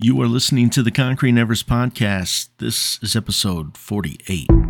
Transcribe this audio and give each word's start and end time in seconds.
You 0.00 0.22
are 0.22 0.28
listening 0.28 0.70
to 0.70 0.84
the 0.84 0.92
Concrete 0.92 1.32
Nevers 1.32 1.64
podcast. 1.64 2.50
This 2.58 3.02
is 3.02 3.16
episode 3.16 3.76
48. 3.76 4.67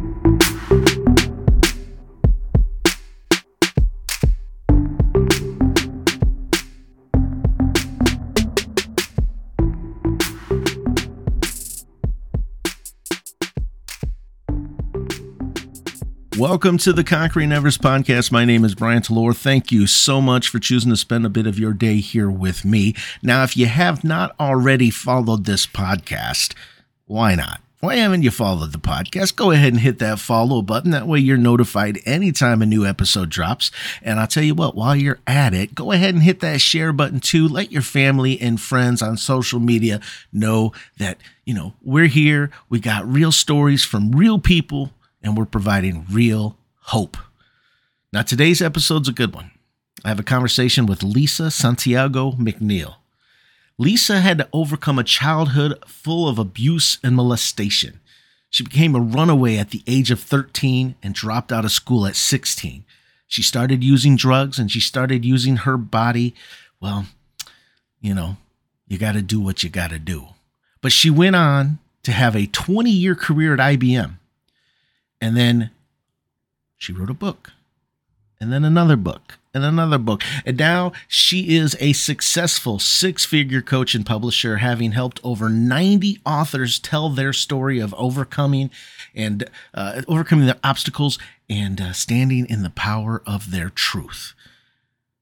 Welcome 16.38 16.78
to 16.78 16.92
the 16.92 17.02
Concrete 17.02 17.46
Nevers 17.46 17.78
podcast. 17.78 18.30
My 18.30 18.44
name 18.44 18.64
is 18.64 18.76
Brian 18.76 19.02
Talor. 19.02 19.36
Thank 19.36 19.72
you 19.72 19.88
so 19.88 20.20
much 20.20 20.48
for 20.48 20.60
choosing 20.60 20.92
to 20.92 20.96
spend 20.96 21.26
a 21.26 21.28
bit 21.28 21.48
of 21.48 21.58
your 21.58 21.72
day 21.72 21.96
here 21.96 22.30
with 22.30 22.64
me. 22.64 22.94
Now, 23.24 23.42
if 23.42 23.56
you 23.56 23.66
have 23.66 24.04
not 24.04 24.36
already 24.38 24.88
followed 24.90 25.46
this 25.46 25.66
podcast, 25.66 26.54
why 27.06 27.34
not? 27.34 27.60
Why 27.80 27.96
haven't 27.96 28.22
you 28.22 28.30
followed 28.30 28.70
the 28.70 28.78
podcast? 28.78 29.34
Go 29.34 29.50
ahead 29.50 29.72
and 29.72 29.80
hit 29.80 29.98
that 29.98 30.20
follow 30.20 30.62
button. 30.62 30.92
That 30.92 31.08
way 31.08 31.18
you're 31.18 31.36
notified 31.36 31.98
anytime 32.06 32.62
a 32.62 32.66
new 32.66 32.86
episode 32.86 33.30
drops. 33.30 33.72
And 34.00 34.20
I'll 34.20 34.28
tell 34.28 34.44
you 34.44 34.54
what, 34.54 34.76
while 34.76 34.94
you're 34.94 35.18
at 35.26 35.54
it, 35.54 35.74
go 35.74 35.90
ahead 35.90 36.14
and 36.14 36.22
hit 36.22 36.38
that 36.38 36.60
share 36.60 36.92
button 36.92 37.18
too. 37.18 37.48
Let 37.48 37.72
your 37.72 37.82
family 37.82 38.40
and 38.40 38.60
friends 38.60 39.02
on 39.02 39.16
social 39.16 39.58
media 39.58 40.00
know 40.32 40.72
that, 40.98 41.18
you 41.44 41.54
know, 41.54 41.72
we're 41.82 42.06
here. 42.06 42.52
We 42.68 42.78
got 42.78 43.12
real 43.12 43.32
stories 43.32 43.82
from 43.82 44.12
real 44.12 44.38
people 44.38 44.92
and 45.28 45.36
we're 45.36 45.44
providing 45.44 46.06
real 46.10 46.56
hope. 46.84 47.18
Now, 48.12 48.22
today's 48.22 48.62
episode's 48.62 49.08
a 49.08 49.12
good 49.12 49.34
one. 49.34 49.50
I 50.02 50.08
have 50.08 50.18
a 50.18 50.24
conversation 50.24 50.86
with 50.86 51.02
Lisa 51.02 51.50
Santiago 51.50 52.32
McNeil. 52.32 52.94
Lisa 53.76 54.20
had 54.20 54.38
to 54.38 54.48
overcome 54.54 54.98
a 54.98 55.04
childhood 55.04 55.74
full 55.86 56.28
of 56.28 56.38
abuse 56.38 56.98
and 57.04 57.14
molestation. 57.14 58.00
She 58.48 58.64
became 58.64 58.96
a 58.96 59.00
runaway 59.00 59.58
at 59.58 59.70
the 59.70 59.82
age 59.86 60.10
of 60.10 60.18
13 60.18 60.94
and 61.02 61.14
dropped 61.14 61.52
out 61.52 61.66
of 61.66 61.72
school 61.72 62.06
at 62.06 62.16
16. 62.16 62.84
She 63.26 63.42
started 63.42 63.84
using 63.84 64.16
drugs 64.16 64.58
and 64.58 64.72
she 64.72 64.80
started 64.80 65.26
using 65.26 65.56
her 65.56 65.76
body. 65.76 66.34
Well, 66.80 67.04
you 68.00 68.14
know, 68.14 68.38
you 68.86 68.96
got 68.96 69.12
to 69.12 69.22
do 69.22 69.40
what 69.40 69.62
you 69.62 69.68
got 69.68 69.90
to 69.90 69.98
do. 69.98 70.28
But 70.80 70.92
she 70.92 71.10
went 71.10 71.36
on 71.36 71.80
to 72.04 72.12
have 72.12 72.34
a 72.34 72.46
20 72.46 72.90
year 72.90 73.14
career 73.14 73.52
at 73.52 73.60
IBM. 73.60 74.14
And 75.20 75.36
then 75.36 75.70
she 76.76 76.92
wrote 76.92 77.10
a 77.10 77.14
book, 77.14 77.52
and 78.40 78.52
then 78.52 78.64
another 78.64 78.96
book, 78.96 79.38
and 79.52 79.64
another 79.64 79.98
book. 79.98 80.22
And 80.46 80.56
now 80.56 80.92
she 81.08 81.56
is 81.56 81.76
a 81.80 81.92
successful 81.92 82.78
six 82.78 83.24
figure 83.24 83.62
coach 83.62 83.94
and 83.94 84.06
publisher, 84.06 84.58
having 84.58 84.92
helped 84.92 85.20
over 85.24 85.48
90 85.48 86.20
authors 86.24 86.78
tell 86.78 87.08
their 87.08 87.32
story 87.32 87.80
of 87.80 87.94
overcoming 87.94 88.70
and 89.14 89.48
uh, 89.74 90.02
overcoming 90.06 90.46
their 90.46 90.60
obstacles 90.62 91.18
and 91.50 91.80
uh, 91.80 91.92
standing 91.92 92.46
in 92.46 92.62
the 92.62 92.70
power 92.70 93.22
of 93.26 93.50
their 93.50 93.70
truth. 93.70 94.34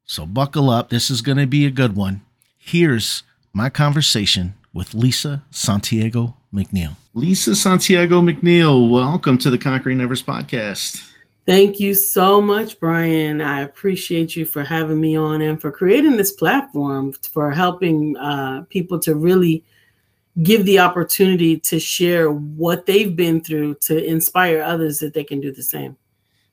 So 0.04 0.26
buckle 0.26 0.70
up. 0.70 0.90
This 0.90 1.10
is 1.10 1.22
going 1.22 1.38
to 1.38 1.46
be 1.46 1.66
a 1.66 1.70
good 1.70 1.96
one. 1.96 2.22
Here's 2.58 3.22
my 3.52 3.70
conversation 3.70 4.54
with 4.72 4.94
Lisa 4.94 5.44
Santiago 5.50 6.36
McNeil. 6.56 6.96
Lisa 7.12 7.54
Santiago 7.54 8.22
McNeil, 8.22 8.90
welcome 8.90 9.36
to 9.38 9.50
the 9.50 9.58
Concrete 9.58 9.96
Nevers 9.96 10.22
podcast. 10.22 11.12
Thank 11.44 11.78
you 11.78 11.94
so 11.94 12.40
much, 12.40 12.80
Brian. 12.80 13.42
I 13.42 13.60
appreciate 13.60 14.34
you 14.34 14.46
for 14.46 14.64
having 14.64 14.98
me 14.98 15.16
on 15.16 15.42
and 15.42 15.60
for 15.60 15.70
creating 15.70 16.16
this 16.16 16.32
platform 16.32 17.12
for 17.12 17.50
helping 17.50 18.16
uh, 18.16 18.64
people 18.70 18.98
to 19.00 19.14
really 19.14 19.62
give 20.42 20.64
the 20.64 20.78
opportunity 20.78 21.60
to 21.60 21.78
share 21.78 22.30
what 22.30 22.86
they've 22.86 23.14
been 23.14 23.42
through 23.42 23.74
to 23.82 24.02
inspire 24.04 24.62
others 24.62 24.98
that 25.00 25.12
they 25.12 25.24
can 25.24 25.40
do 25.40 25.52
the 25.52 25.62
same. 25.62 25.96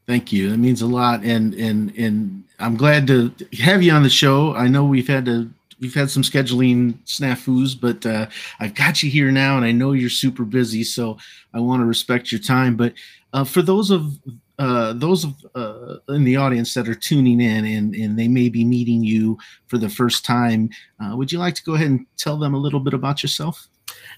Thank 0.06 0.34
you. 0.34 0.50
That 0.50 0.58
means 0.58 0.82
a 0.82 0.88
lot, 0.88 1.24
and 1.24 1.54
and 1.54 1.96
and 1.98 2.44
I'm 2.60 2.76
glad 2.76 3.08
to 3.08 3.34
have 3.62 3.82
you 3.82 3.94
on 3.94 4.04
the 4.04 4.10
show. 4.10 4.54
I 4.54 4.68
know 4.68 4.84
we've 4.84 5.08
had 5.08 5.24
to 5.26 5.50
we've 5.84 5.94
had 5.94 6.10
some 6.10 6.24
scheduling 6.24 6.94
snafus, 7.06 7.80
but 7.80 8.06
uh, 8.06 8.28
I've 8.62 8.74
got 8.74 9.04
you 9.04 9.12
here 9.12 9.32
now, 9.32 9.58
and 9.58 9.66
I 9.66 9.74
know 9.74 9.92
you're 9.92 10.10
super 10.10 10.46
busy, 10.46 10.84
so 10.84 11.18
I 11.54 11.60
want 11.60 11.82
to 11.82 11.86
respect 11.86 12.32
your 12.32 12.40
time. 12.40 12.78
But 12.78 12.94
uh, 13.34 13.44
for 13.44 13.62
those 13.62 13.92
of 13.92 14.18
uh, 14.60 14.94
those 14.94 15.26
of, 15.26 15.34
uh, 15.56 15.96
in 16.10 16.24
the 16.24 16.38
audience 16.38 16.74
that 16.74 16.88
are 16.88 16.96
tuning 16.96 17.42
in 17.42 17.66
and, 17.66 17.96
and 17.96 18.18
they 18.18 18.28
may 18.28 18.50
be 18.50 18.64
meeting 18.64 19.04
you 19.04 19.38
for 19.68 19.78
the 19.78 19.90
first 19.90 20.24
time, 20.24 20.70
uh, 21.04 21.18
would 21.18 21.32
you 21.32 21.40
like 21.40 21.56
to 21.56 21.64
go 21.64 21.74
ahead 21.74 21.88
and 21.88 22.06
tell 22.18 22.38
them 22.38 22.54
a 22.54 22.58
little 22.58 22.80
bit 22.80 22.94
about 22.94 23.24
yourself? 23.24 23.68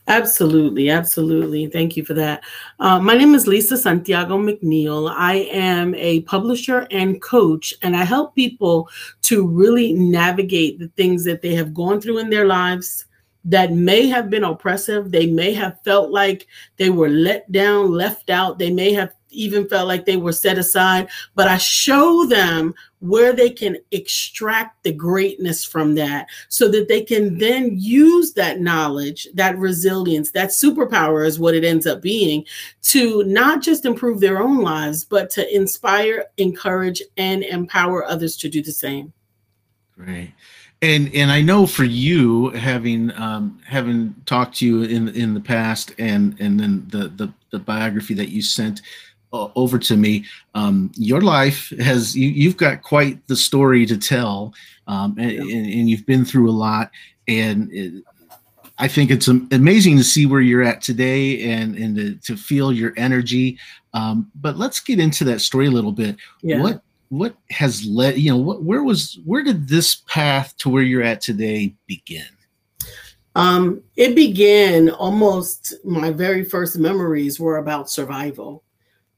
Absolutely, 0.08 0.90
absolutely. 0.90 1.68
Thank 1.68 1.98
you 1.98 2.06
for 2.06 2.14
that. 2.14 2.44
Uh, 2.80 3.00
my 3.00 3.16
name 3.16 3.34
is 3.34 3.48
Lisa 3.48 3.76
Santiago 3.76 4.38
McNeil. 4.38 5.12
I 5.12 5.50
am 5.52 5.96
a 5.96 6.22
publisher 6.22 6.88
and 6.92 7.22
coach, 7.22 7.74
and 7.82 7.96
I 7.96 8.04
help 8.04 8.36
people 8.36 8.88
to 9.24 9.48
really 9.48 9.94
navigate 9.94 10.78
the 10.78 10.90
things 10.90 11.24
that 11.24 11.42
they 11.42 11.56
have 11.56 11.74
gone 11.74 12.00
through 12.00 12.20
in 12.20 12.30
their 12.30 12.46
lives 12.46 13.06
that 13.46 13.72
may 13.72 14.08
have 14.08 14.30
been 14.30 14.44
oppressive. 14.44 15.12
They 15.12 15.28
may 15.28 15.54
have 15.54 15.80
felt 15.84 16.12
like 16.12 16.48
they 16.78 16.90
were 16.90 17.10
let 17.10 17.52
down, 17.52 17.92
left 17.92 18.30
out. 18.30 18.60
They 18.60 18.72
may 18.72 18.94
have 18.94 19.14
even 19.36 19.68
felt 19.68 19.88
like 19.88 20.06
they 20.06 20.18
were 20.18 20.32
set 20.32 20.58
aside, 20.58 21.08
but 21.36 21.48
I 21.48 21.58
show 21.58 22.26
them 22.26 22.74
where 23.00 23.34
they 23.34 23.50
can 23.50 23.78
extract 23.92 24.84
the 24.84 24.92
greatness 24.92 25.64
from 25.64 25.96
that 25.96 26.28
so 26.50 26.68
that 26.70 26.88
they 26.88 27.02
can 27.02 27.38
then 27.38 27.72
use 27.74 28.34
that 28.34 28.60
knowledge, 28.60 29.28
that 29.34 29.58
resilience, 29.58 30.32
that 30.32 30.50
superpower 30.50 31.26
is 31.26 31.40
what 31.40 31.54
it 31.54 31.64
ends 31.64 31.86
up 31.86 32.02
being 32.02 32.44
to 32.82 33.24
not 33.26 33.62
just 33.62 33.86
improve 33.86 34.20
their 34.20 34.42
own 34.42 34.62
lives, 34.62 35.06
but 35.06 35.30
to 35.32 35.56
inspire, 35.56 36.26
encourage, 36.38 37.02
and 37.18 37.44
empower 37.44 38.06
others 38.06 38.38
to 38.38 38.50
do 38.50 38.62
the 38.62 38.72
same. 38.72 39.14
Right. 39.98 40.34
And 40.82 41.14
and 41.16 41.32
I 41.32 41.42
know 41.42 41.66
for 41.66 41.86
you, 41.86 42.50
having 42.50 43.12
um, 43.14 43.60
having 43.66 44.14
talked 44.26 44.58
to 44.58 44.66
you 44.66 44.84
in 44.84 45.08
in 45.10 45.34
the 45.34 45.40
past, 45.40 45.94
and 45.98 46.36
and 46.40 46.60
then 46.60 46.86
the 46.90 47.08
the, 47.08 47.34
the 47.52 47.60
biography 47.60 48.14
that 48.16 48.30
you 48.30 48.42
sent, 48.42 48.82
over 49.56 49.78
to 49.80 49.98
me. 49.98 50.26
Um, 50.54 50.92
your 50.96 51.22
life 51.22 51.70
has 51.80 52.16
you, 52.16 52.30
you've 52.30 52.58
got 52.58 52.82
quite 52.82 53.26
the 53.28 53.36
story 53.36 53.86
to 53.86 53.98
tell, 53.98 54.54
um, 54.88 55.16
and, 55.18 55.32
and, 55.32 55.66
and, 55.66 55.90
you've 55.90 56.06
been 56.06 56.26
through 56.26 56.50
a 56.50 56.54
lot. 56.54 56.92
And 57.28 57.72
it, 57.72 58.04
I 58.78 58.88
think 58.88 59.10
it's 59.10 59.28
amazing 59.28 59.98
to 59.98 60.04
see 60.04 60.26
where 60.26 60.42
you're 60.42 60.64
at 60.64 60.82
today 60.82 61.52
and 61.52 61.76
and 61.78 61.96
to, 61.96 62.16
to 62.16 62.38
feel 62.38 62.72
your 62.72 62.94
energy. 62.98 63.58
Um, 63.94 64.32
but 64.36 64.58
let's 64.58 64.80
get 64.80 65.00
into 65.00 65.24
that 65.26 65.42
story 65.42 65.68
a 65.68 65.72
little 65.72 65.94
bit. 65.94 66.18
Yeah. 66.42 66.62
What 66.62 66.82
what 67.10 67.36
has 67.52 67.86
led 67.86 68.18
you 68.18 68.32
know 68.32 68.38
what 68.38 68.64
where 68.64 68.84
was 68.84 69.20
where 69.26 69.44
did 69.44 69.68
this 69.68 69.96
path 70.08 70.56
to 70.58 70.70
where 70.70 70.84
you're 70.84 71.04
at 71.04 71.22
today 71.22 71.74
begin? 71.88 72.26
Um, 73.36 73.84
it 73.98 74.16
began 74.16 74.90
almost 74.90 75.74
my 75.84 76.12
very 76.12 76.46
first 76.46 76.78
memories 76.78 77.40
were 77.40 77.58
about 77.58 77.90
survival 77.90 78.64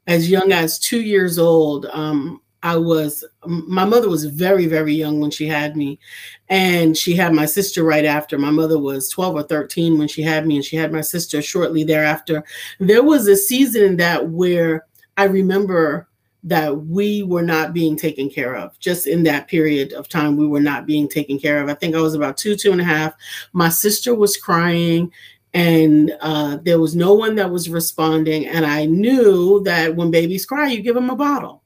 as 0.08 0.30
young 0.30 0.52
as 0.52 0.78
two 0.78 1.02
years 1.02 1.38
old, 1.38 1.86
um, 1.92 2.40
I 2.62 2.76
was, 2.76 3.24
my 3.44 3.84
mother 3.84 4.08
was 4.08 4.24
very, 4.24 4.66
very 4.66 4.94
young 4.94 5.20
when 5.20 5.30
she 5.30 5.46
had 5.46 5.76
me. 5.76 6.00
And 6.48 6.96
she 6.96 7.14
had 7.14 7.32
my 7.32 7.44
sister 7.44 7.84
right 7.84 8.06
after. 8.06 8.36
My 8.38 8.50
mother 8.50 8.78
was 8.78 9.10
12 9.10 9.34
or 9.36 9.42
13 9.44 9.98
when 9.98 10.08
she 10.08 10.22
had 10.22 10.46
me, 10.46 10.56
and 10.56 10.64
she 10.64 10.76
had 10.76 10.92
my 10.92 11.02
sister 11.02 11.40
shortly 11.40 11.84
thereafter. 11.84 12.42
There 12.80 13.04
was 13.04 13.28
a 13.28 13.36
season 13.36 13.98
that 13.98 14.30
where 14.30 14.86
I 15.18 15.24
remember 15.24 16.08
that 16.44 16.86
we 16.86 17.22
were 17.22 17.42
not 17.42 17.74
being 17.74 17.96
taken 17.96 18.30
care 18.30 18.56
of. 18.56 18.78
Just 18.78 19.06
in 19.06 19.24
that 19.24 19.46
period 19.46 19.92
of 19.92 20.08
time, 20.08 20.36
we 20.36 20.46
were 20.46 20.60
not 20.60 20.86
being 20.86 21.06
taken 21.06 21.38
care 21.38 21.62
of. 21.62 21.68
I 21.68 21.74
think 21.74 21.94
I 21.94 22.00
was 22.00 22.14
about 22.14 22.38
two, 22.38 22.56
two 22.56 22.72
and 22.72 22.80
a 22.80 22.84
half. 22.84 23.12
My 23.52 23.68
sister 23.68 24.14
was 24.14 24.36
crying 24.36 25.12
and 25.54 26.14
uh, 26.20 26.58
there 26.62 26.78
was 26.78 26.94
no 26.94 27.14
one 27.14 27.34
that 27.36 27.50
was 27.50 27.70
responding. 27.70 28.46
And 28.46 28.66
I 28.66 28.84
knew 28.84 29.62
that 29.64 29.94
when 29.94 30.10
babies 30.10 30.44
cry, 30.44 30.68
you 30.68 30.82
give 30.82 30.94
them 30.94 31.10
a 31.10 31.16
bottle. 31.16 31.62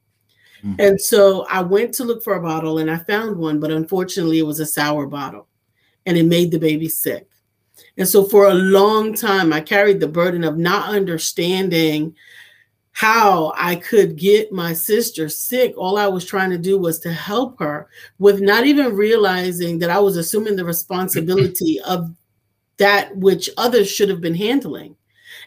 Mm-hmm. 0.65 0.81
And 0.81 1.01
so 1.01 1.45
I 1.47 1.63
went 1.63 1.93
to 1.95 2.05
look 2.05 2.23
for 2.23 2.35
a 2.35 2.43
bottle 2.43 2.79
and 2.79 2.91
I 2.91 2.99
found 2.99 3.37
one, 3.37 3.59
but 3.59 3.73
unfortunately, 3.73 4.39
it 4.39 4.47
was 4.47 4.61
a 4.61 4.67
sour 4.67 5.07
bottle 5.07 5.49
and 6.07 6.17
it 6.17 6.27
made 6.27 6.51
the 6.51 6.59
baby 6.59 6.89
sick. 6.89 7.29
And 7.99 8.09
so 8.09 8.25
for 8.25 8.49
a 8.49 8.55
long 8.55 9.15
time, 9.15 9.53
I 9.53 9.61
carried 9.61 10.01
the 10.01 10.09
burden 10.09 10.45
of 10.45 10.57
not 10.57 10.89
understanding 10.89 12.15
how 12.93 13.53
I 13.57 13.77
could 13.77 14.17
get 14.17 14.53
my 14.53 14.73
sister 14.75 15.29
sick. 15.29 15.75
All 15.77 15.99
I 15.99 16.07
was 16.07 16.25
trying 16.25 16.51
to 16.51 16.59
do 16.59 16.79
was 16.79 17.01
to 17.01 17.13
help 17.13 17.59
her 17.59 17.89
with 18.19 18.41
not 18.41 18.67
even 18.67 18.95
realizing 18.95 19.79
that 19.79 19.91
I 19.91 19.99
was 19.99 20.17
assuming 20.17 20.57
the 20.57 20.65
responsibility 20.75 21.81
of 21.81 22.15
that 22.83 23.17
which 23.17 23.49
others 23.57 23.89
should 23.89 24.09
have 24.09 24.21
been 24.21 24.35
handling. 24.35 24.97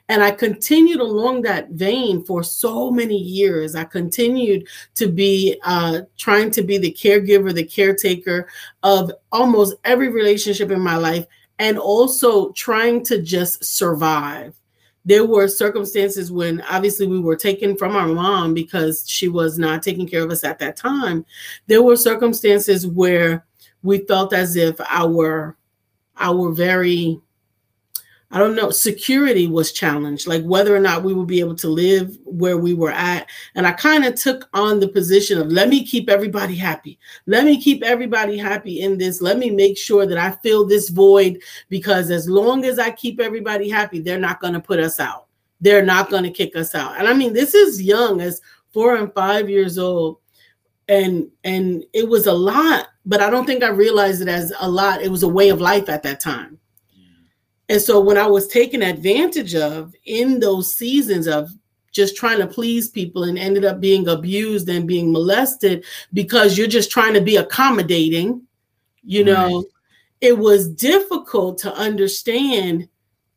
And 0.07 0.23
I 0.23 0.31
continued 0.31 1.01
along 1.01 1.41
that 1.41 1.71
vein 1.71 2.23
for 2.23 2.43
so 2.43 2.89
many 2.89 3.17
years. 3.17 3.75
I 3.75 3.83
continued 3.83 4.69
to 4.93 5.07
be 5.07 5.59
uh, 5.65 6.01
trying 6.17 6.49
to 6.51 6.63
be 6.63 6.77
the 6.77 6.93
caregiver, 6.93 7.53
the 7.53 7.65
caretaker 7.65 8.47
of 8.83 9.11
almost 9.33 9.75
every 9.83 10.07
relationship 10.07 10.71
in 10.71 10.79
my 10.79 10.95
life 10.95 11.25
and 11.59 11.77
also 11.77 12.53
trying 12.53 13.03
to 13.05 13.21
just 13.21 13.65
survive. 13.65 14.55
There 15.03 15.25
were 15.25 15.49
circumstances 15.49 16.31
when 16.31 16.61
obviously 16.61 17.05
we 17.05 17.19
were 17.19 17.35
taken 17.35 17.75
from 17.75 17.97
our 17.97 18.07
mom 18.07 18.53
because 18.53 19.03
she 19.09 19.27
was 19.27 19.59
not 19.59 19.83
taking 19.83 20.07
care 20.07 20.23
of 20.23 20.31
us 20.31 20.45
at 20.45 20.57
that 20.59 20.77
time. 20.77 21.25
There 21.67 21.83
were 21.83 21.97
circumstances 21.97 22.87
where 22.87 23.45
we 23.83 24.05
felt 24.05 24.33
as 24.33 24.55
if 24.55 24.79
our 24.87 25.57
our 26.17 26.51
very 26.51 27.19
I 28.31 28.39
don't 28.39 28.55
know, 28.55 28.71
security 28.71 29.47
was 29.47 29.71
challenged, 29.71 30.27
like 30.27 30.43
whether 30.43 30.75
or 30.75 30.79
not 30.79 31.03
we 31.03 31.13
would 31.13 31.27
be 31.27 31.39
able 31.39 31.55
to 31.55 31.67
live 31.67 32.17
where 32.25 32.57
we 32.57 32.73
were 32.73 32.91
at. 32.91 33.29
And 33.53 33.67
I 33.67 33.71
kind 33.71 34.03
of 34.03 34.15
took 34.15 34.49
on 34.53 34.79
the 34.79 34.87
position 34.87 35.39
of 35.39 35.51
let 35.51 35.69
me 35.69 35.85
keep 35.85 36.09
everybody 36.09 36.55
happy. 36.55 36.97
Let 37.27 37.45
me 37.45 37.61
keep 37.61 37.83
everybody 37.83 38.37
happy 38.37 38.81
in 38.81 38.97
this. 38.97 39.21
Let 39.21 39.37
me 39.37 39.51
make 39.51 39.77
sure 39.77 40.07
that 40.07 40.17
I 40.17 40.31
fill 40.31 40.65
this 40.65 40.89
void 40.89 41.41
because 41.69 42.09
as 42.09 42.27
long 42.27 42.65
as 42.65 42.79
I 42.79 42.91
keep 42.91 43.19
everybody 43.19 43.69
happy, 43.69 43.99
they're 43.99 44.19
not 44.19 44.41
going 44.41 44.53
to 44.53 44.59
put 44.59 44.79
us 44.79 44.99
out. 44.99 45.27
They're 45.61 45.85
not 45.85 46.09
going 46.09 46.23
to 46.23 46.31
kick 46.31 46.55
us 46.55 46.73
out. 46.73 46.97
And 46.97 47.07
I 47.07 47.13
mean, 47.13 47.31
this 47.31 47.53
is 47.53 47.81
young 47.81 48.21
as 48.21 48.41
four 48.73 48.95
and 48.95 49.13
five 49.13 49.49
years 49.49 49.77
old. 49.77 50.17
And 50.87 51.29
and 51.43 51.83
it 51.93 52.07
was 52.07 52.27
a 52.27 52.33
lot, 52.33 52.89
but 53.05 53.19
I 53.21 53.31
don't 53.31 53.45
think 53.45 53.63
I 53.63 53.69
realized 53.69 54.21
it 54.21 54.27
as 54.27 54.53
a 54.59 54.69
lot. 54.69 55.01
It 55.01 55.09
was 55.09 55.23
a 55.23 55.27
way 55.27 55.49
of 55.49 55.59
life 55.61 55.89
at 55.89 56.03
that 56.03 56.19
time 56.19 56.59
and 57.69 57.81
so 57.81 57.99
when 57.99 58.17
I 58.17 58.27
was 58.27 58.47
taken 58.47 58.81
advantage 58.81 59.55
of 59.55 59.93
in 60.05 60.39
those 60.39 60.73
seasons 60.73 61.27
of 61.27 61.49
just 61.91 62.15
trying 62.15 62.39
to 62.39 62.47
please 62.47 62.89
people 62.89 63.23
and 63.23 63.39
ended 63.39 63.65
up 63.65 63.79
being 63.79 64.07
abused 64.07 64.67
and 64.69 64.87
being 64.87 65.11
molested 65.11 65.85
because 66.13 66.57
you're 66.57 66.67
just 66.67 66.91
trying 66.91 67.13
to 67.13 67.21
be 67.21 67.37
accommodating, 67.37 68.41
you 69.03 69.23
know, 69.23 69.59
right. 69.59 69.65
it 70.19 70.37
was 70.37 70.69
difficult 70.69 71.57
to 71.59 71.73
understand 71.73 72.87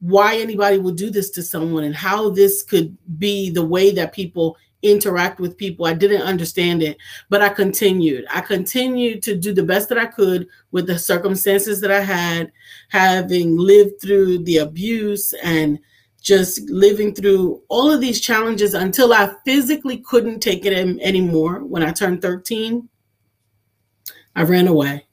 why 0.01 0.37
anybody 0.37 0.79
would 0.79 0.97
do 0.97 1.09
this 1.09 1.31
to 1.31 1.43
someone 1.43 1.85
and 1.85 1.95
how 1.95 2.31
this 2.31 2.63
could 2.63 2.97
be 3.19 3.49
the 3.51 3.65
way 3.65 3.93
that 3.93 4.13
people 4.13 4.57
interact 4.83 5.41
with 5.41 5.57
people. 5.57 5.87
I 5.87 5.95
didn't 5.95 6.23
understand 6.23 6.83
it, 6.83 6.99
but 7.29 7.43
I 7.43 7.49
continued. 7.49 8.27
I 8.31 8.41
continued 8.41 9.23
to 9.25 9.37
do 9.37 9.53
the 9.53 9.63
best 9.63 9.89
that 9.89 9.99
I 9.99 10.07
could 10.07 10.49
with 10.71 10.87
the 10.87 10.99
circumstances 10.99 11.81
that 11.81 11.91
I 11.91 12.01
had, 12.01 12.53
having 12.91 13.57
lived 13.57 14.01
through 14.01 14.45
the 14.45 14.59
abuse 14.59 15.35
and 15.43 15.79
just 16.21 16.69
living 16.69 17.15
through 17.15 17.63
all 17.69 17.91
of 17.91 18.01
these 18.01 18.21
challenges 18.21 18.75
until 18.75 19.13
I 19.13 19.35
physically 19.45 19.99
couldn't 19.99 20.41
take 20.41 20.67
it 20.67 20.73
anymore. 21.01 21.65
When 21.65 21.83
I 21.83 21.93
turned 21.93 22.23
13, 22.23 22.89
I 24.37 24.43
ran 24.43 24.69
away. 24.69 25.07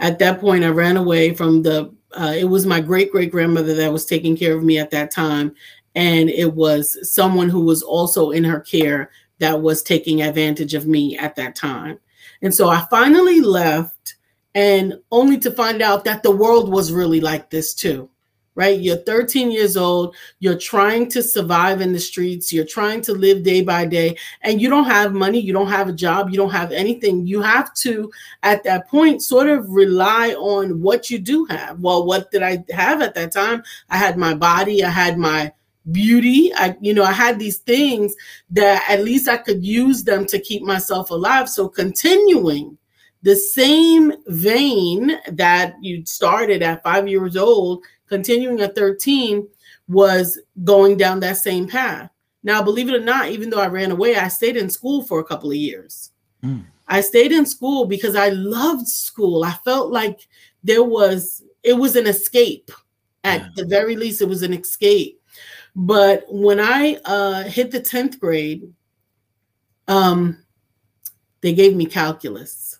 At 0.00 0.18
that 0.20 0.40
point, 0.40 0.64
I 0.64 0.68
ran 0.68 0.96
away 0.96 1.34
from 1.34 1.62
the 1.62 1.94
uh, 2.12 2.32
it 2.34 2.44
was 2.44 2.64
my 2.64 2.80
great 2.80 3.12
great 3.12 3.30
grandmother 3.30 3.74
that 3.74 3.92
was 3.92 4.06
taking 4.06 4.34
care 4.34 4.56
of 4.56 4.64
me 4.64 4.78
at 4.78 4.90
that 4.90 5.10
time 5.10 5.54
and 5.98 6.30
it 6.30 6.54
was 6.54 6.96
someone 7.12 7.48
who 7.48 7.64
was 7.64 7.82
also 7.82 8.30
in 8.30 8.44
her 8.44 8.60
care 8.60 9.10
that 9.40 9.60
was 9.60 9.82
taking 9.82 10.22
advantage 10.22 10.72
of 10.72 10.86
me 10.86 11.18
at 11.18 11.34
that 11.34 11.56
time. 11.56 11.98
And 12.40 12.54
so 12.54 12.68
I 12.68 12.86
finally 12.88 13.40
left, 13.40 14.14
and 14.54 15.00
only 15.10 15.38
to 15.38 15.50
find 15.50 15.82
out 15.82 16.04
that 16.04 16.22
the 16.22 16.30
world 16.30 16.70
was 16.70 16.92
really 16.92 17.20
like 17.20 17.50
this 17.50 17.74
too, 17.74 18.08
right? 18.54 18.78
You're 18.78 18.98
13 18.98 19.50
years 19.50 19.76
old, 19.76 20.14
you're 20.38 20.56
trying 20.56 21.08
to 21.08 21.20
survive 21.20 21.80
in 21.80 21.92
the 21.92 21.98
streets, 21.98 22.52
you're 22.52 22.64
trying 22.64 23.00
to 23.00 23.12
live 23.12 23.42
day 23.42 23.62
by 23.62 23.84
day, 23.84 24.16
and 24.42 24.62
you 24.62 24.70
don't 24.70 24.84
have 24.84 25.12
money, 25.12 25.40
you 25.40 25.52
don't 25.52 25.66
have 25.66 25.88
a 25.88 25.92
job, 25.92 26.30
you 26.30 26.36
don't 26.36 26.50
have 26.50 26.70
anything. 26.70 27.26
You 27.26 27.42
have 27.42 27.74
to, 27.74 28.08
at 28.44 28.62
that 28.62 28.86
point, 28.86 29.24
sort 29.24 29.48
of 29.48 29.68
rely 29.68 30.28
on 30.34 30.80
what 30.80 31.10
you 31.10 31.18
do 31.18 31.44
have. 31.46 31.80
Well, 31.80 32.06
what 32.06 32.30
did 32.30 32.44
I 32.44 32.64
have 32.70 33.02
at 33.02 33.16
that 33.16 33.32
time? 33.32 33.64
I 33.90 33.96
had 33.96 34.16
my 34.16 34.34
body, 34.34 34.84
I 34.84 34.90
had 34.90 35.18
my 35.18 35.52
beauty. 35.92 36.52
I, 36.54 36.76
you 36.80 36.94
know, 36.94 37.04
I 37.04 37.12
had 37.12 37.38
these 37.38 37.58
things 37.58 38.14
that 38.50 38.84
at 38.88 39.04
least 39.04 39.28
I 39.28 39.36
could 39.36 39.64
use 39.64 40.04
them 40.04 40.26
to 40.26 40.38
keep 40.38 40.62
myself 40.62 41.10
alive. 41.10 41.48
So 41.48 41.68
continuing 41.68 42.76
the 43.22 43.36
same 43.36 44.12
vein 44.26 45.18
that 45.28 45.74
you 45.82 46.04
started 46.06 46.62
at 46.62 46.82
five 46.82 47.08
years 47.08 47.36
old, 47.36 47.82
continuing 48.08 48.60
at 48.60 48.74
13 48.74 49.46
was 49.88 50.38
going 50.64 50.96
down 50.96 51.20
that 51.20 51.38
same 51.38 51.66
path. 51.66 52.10
Now, 52.42 52.62
believe 52.62 52.88
it 52.88 52.94
or 52.94 53.04
not, 53.04 53.30
even 53.30 53.50
though 53.50 53.60
I 53.60 53.66
ran 53.66 53.90
away, 53.90 54.16
I 54.16 54.28
stayed 54.28 54.56
in 54.56 54.70
school 54.70 55.02
for 55.02 55.18
a 55.18 55.24
couple 55.24 55.50
of 55.50 55.56
years. 55.56 56.12
Mm. 56.44 56.64
I 56.86 57.00
stayed 57.00 57.32
in 57.32 57.44
school 57.44 57.84
because 57.84 58.14
I 58.14 58.28
loved 58.28 58.86
school. 58.86 59.44
I 59.44 59.52
felt 59.64 59.90
like 59.90 60.28
there 60.62 60.84
was, 60.84 61.42
it 61.62 61.74
was 61.74 61.96
an 61.96 62.06
escape. 62.06 62.70
At 63.24 63.40
yeah. 63.40 63.48
the 63.56 63.66
very 63.66 63.96
least, 63.96 64.22
it 64.22 64.28
was 64.28 64.42
an 64.42 64.52
escape 64.52 65.17
but 65.74 66.24
when 66.28 66.60
I 66.60 66.98
uh, 67.04 67.44
hit 67.44 67.70
the 67.70 67.80
10th 67.80 68.18
grade, 68.18 68.72
um, 69.86 70.44
they 71.40 71.52
gave 71.52 71.76
me 71.76 71.86
calculus. 71.86 72.78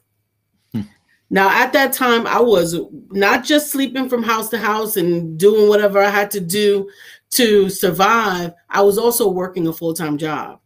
Hmm. 0.73 0.83
Now, 1.31 1.49
at 1.51 1.73
that 1.73 1.93
time, 1.93 2.27
I 2.27 2.41
was 2.41 2.77
not 3.11 3.45
just 3.45 3.71
sleeping 3.71 4.09
from 4.09 4.23
house 4.23 4.49
to 4.51 4.59
house 4.59 4.97
and 4.97 5.39
doing 5.39 5.69
whatever 5.69 6.01
I 6.01 6.11
had 6.11 6.31
to 6.33 6.41
do 6.41 6.89
to 7.31 7.69
survive, 7.69 8.55
I 8.71 8.83
was 8.83 8.99
also 8.99 9.29
working 9.29 9.67
a 9.67 9.73
full 9.73 9.95
time 9.95 10.17
job. 10.19 10.61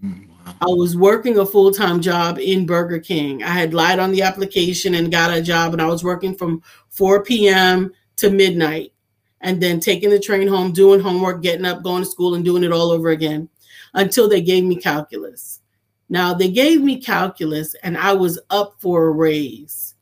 Hmm, 0.00 0.24
I 0.60 0.66
was 0.66 0.96
working 0.96 1.38
a 1.38 1.46
full 1.46 1.70
time 1.70 2.00
job 2.00 2.38
in 2.38 2.66
Burger 2.66 2.98
King. 2.98 3.42
I 3.42 3.50
had 3.50 3.74
lied 3.74 3.98
on 3.98 4.12
the 4.12 4.22
application 4.22 4.94
and 4.94 5.12
got 5.12 5.36
a 5.36 5.42
job, 5.42 5.72
and 5.72 5.82
I 5.82 5.86
was 5.86 6.04
working 6.04 6.34
from 6.34 6.62
4 6.90 7.22
p.m. 7.24 7.92
to 8.16 8.30
midnight 8.30 8.92
and 9.40 9.62
then 9.62 9.80
taking 9.80 10.10
the 10.10 10.18
train 10.18 10.48
home, 10.48 10.72
doing 10.72 11.00
homework, 11.00 11.42
getting 11.42 11.64
up, 11.64 11.82
going 11.82 12.02
to 12.02 12.08
school, 12.08 12.34
and 12.34 12.44
doing 12.44 12.64
it 12.64 12.72
all 12.72 12.90
over 12.90 13.10
again 13.10 13.48
until 13.94 14.28
they 14.28 14.40
gave 14.40 14.64
me 14.64 14.76
calculus. 14.76 15.60
Now, 16.08 16.32
they 16.34 16.50
gave 16.50 16.80
me 16.82 17.00
calculus, 17.00 17.74
and 17.82 17.96
I 17.96 18.12
was 18.14 18.38
up 18.50 18.76
for 18.80 19.06
a 19.06 19.10
raise 19.10 19.94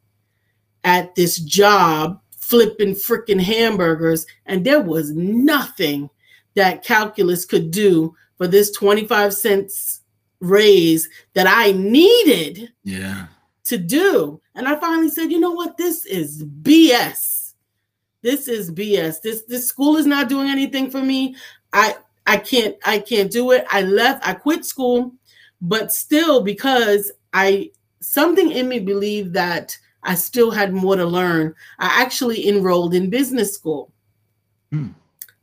at 0.84 1.14
this 1.14 1.38
job 1.38 2.20
flipping 2.38 2.94
freaking 2.94 3.40
hamburgers, 3.40 4.24
and 4.46 4.64
there 4.64 4.80
was 4.80 5.12
nothing 5.12 6.08
that 6.54 6.84
calculus 6.84 7.44
could 7.44 7.70
do 7.70 8.14
for 8.38 8.46
this 8.46 8.70
25 8.70 9.34
cents 9.34 10.02
raise 10.40 11.08
that 11.34 11.46
I 11.48 11.72
needed 11.72 12.72
yeah. 12.84 13.26
to 13.64 13.78
do. 13.78 14.40
And 14.54 14.68
I 14.68 14.78
finally 14.78 15.08
said, 15.08 15.32
you 15.32 15.40
know 15.40 15.50
what? 15.50 15.76
This 15.76 16.06
is 16.06 16.44
BS 16.44 17.35
this 18.26 18.48
is 18.48 18.72
BS. 18.72 19.22
This 19.22 19.42
this 19.42 19.68
school 19.68 19.96
is 19.96 20.04
not 20.04 20.28
doing 20.28 20.48
anything 20.48 20.90
for 20.90 21.00
me. 21.00 21.36
I 21.72 21.94
I 22.26 22.38
can't 22.38 22.74
I 22.84 22.98
can't 22.98 23.30
do 23.30 23.52
it. 23.52 23.64
I 23.70 23.82
left. 23.82 24.26
I 24.26 24.34
quit 24.34 24.64
school, 24.64 25.12
but 25.60 25.92
still 25.92 26.42
because 26.42 27.12
I 27.32 27.70
something 28.00 28.50
in 28.50 28.68
me 28.68 28.80
believed 28.80 29.32
that 29.34 29.78
I 30.02 30.16
still 30.16 30.50
had 30.50 30.72
more 30.74 30.96
to 30.96 31.06
learn. 31.06 31.54
I 31.78 32.02
actually 32.02 32.48
enrolled 32.48 32.94
in 32.94 33.10
business 33.10 33.54
school. 33.54 33.92
Hmm. 34.72 34.88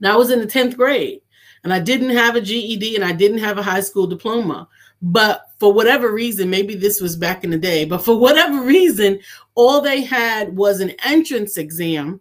Now 0.02 0.16
I 0.16 0.18
was 0.18 0.30
in 0.30 0.40
the 0.40 0.46
10th 0.46 0.76
grade 0.76 1.22
and 1.64 1.74
I 1.74 1.80
didn't 1.80 2.10
have 2.10 2.36
a 2.36 2.42
GED 2.42 2.96
and 2.98 3.06
I 3.06 3.14
didn't 3.14 3.38
have 3.38 3.58
a 3.58 3.64
high 3.64 3.80
school 3.80 4.08
diploma. 4.08 4.68
But 5.02 5.46
for 5.58 5.72
whatever 5.72 6.12
reason, 6.12 6.50
maybe 6.50 6.76
this 6.76 7.00
was 7.00 7.16
back 7.16 7.46
in 7.46 7.50
the 7.50 7.58
day, 7.58 7.86
but 7.86 8.04
for 8.04 8.18
whatever 8.18 8.62
reason, 8.62 9.20
all 9.56 9.80
they 9.80 10.02
had 10.02 10.56
was 10.56 10.82
an 10.82 10.92
entrance 11.06 11.58
exam 11.58 12.20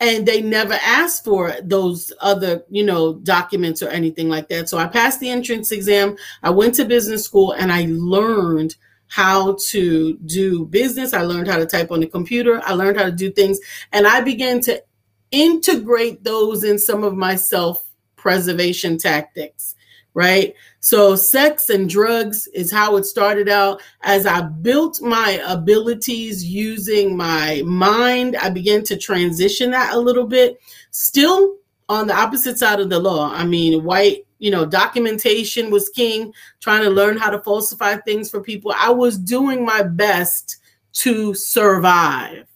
and 0.00 0.26
they 0.26 0.40
never 0.40 0.74
asked 0.74 1.24
for 1.24 1.54
those 1.62 2.12
other 2.20 2.64
you 2.68 2.84
know 2.84 3.14
documents 3.14 3.82
or 3.82 3.88
anything 3.88 4.28
like 4.28 4.48
that. 4.48 4.68
So 4.68 4.78
i 4.78 4.86
passed 4.86 5.20
the 5.20 5.30
entrance 5.30 5.72
exam. 5.72 6.16
I 6.42 6.50
went 6.50 6.74
to 6.74 6.84
business 6.84 7.24
school 7.24 7.52
and 7.52 7.72
i 7.72 7.86
learned 7.88 8.76
how 9.10 9.56
to 9.68 10.18
do 10.26 10.66
business. 10.66 11.14
I 11.14 11.22
learned 11.22 11.48
how 11.48 11.56
to 11.56 11.64
type 11.64 11.90
on 11.90 12.00
the 12.00 12.06
computer. 12.06 12.60
I 12.64 12.74
learned 12.74 12.98
how 12.98 13.06
to 13.06 13.12
do 13.12 13.30
things. 13.30 13.58
And 13.92 14.06
i 14.06 14.20
began 14.20 14.60
to 14.62 14.82
integrate 15.30 16.24
those 16.24 16.64
in 16.64 16.78
some 16.78 17.04
of 17.04 17.14
my 17.14 17.36
self 17.36 17.84
preservation 18.16 18.98
tactics 18.98 19.74
right? 20.18 20.54
So, 20.80 21.16
sex 21.16 21.70
and 21.70 21.90
drugs 21.90 22.46
is 22.48 22.70
how 22.70 22.96
it 22.96 23.04
started 23.04 23.48
out. 23.48 23.82
As 24.02 24.26
I 24.26 24.42
built 24.42 25.02
my 25.02 25.42
abilities 25.46 26.44
using 26.44 27.16
my 27.16 27.62
mind, 27.64 28.36
I 28.36 28.48
began 28.50 28.84
to 28.84 28.96
transition 28.96 29.72
that 29.72 29.94
a 29.94 29.98
little 29.98 30.26
bit. 30.26 30.60
Still 30.90 31.56
on 31.88 32.06
the 32.06 32.14
opposite 32.14 32.58
side 32.58 32.80
of 32.80 32.90
the 32.90 32.98
law. 32.98 33.32
I 33.32 33.44
mean, 33.44 33.82
white, 33.82 34.26
you 34.38 34.50
know, 34.50 34.64
documentation 34.64 35.70
was 35.70 35.88
king, 35.88 36.32
trying 36.60 36.84
to 36.84 36.90
learn 36.90 37.16
how 37.16 37.30
to 37.30 37.40
falsify 37.40 37.96
things 37.96 38.30
for 38.30 38.40
people. 38.40 38.72
I 38.76 38.90
was 38.90 39.18
doing 39.18 39.64
my 39.64 39.82
best 39.82 40.58
to 40.92 41.34
survive. 41.34 42.46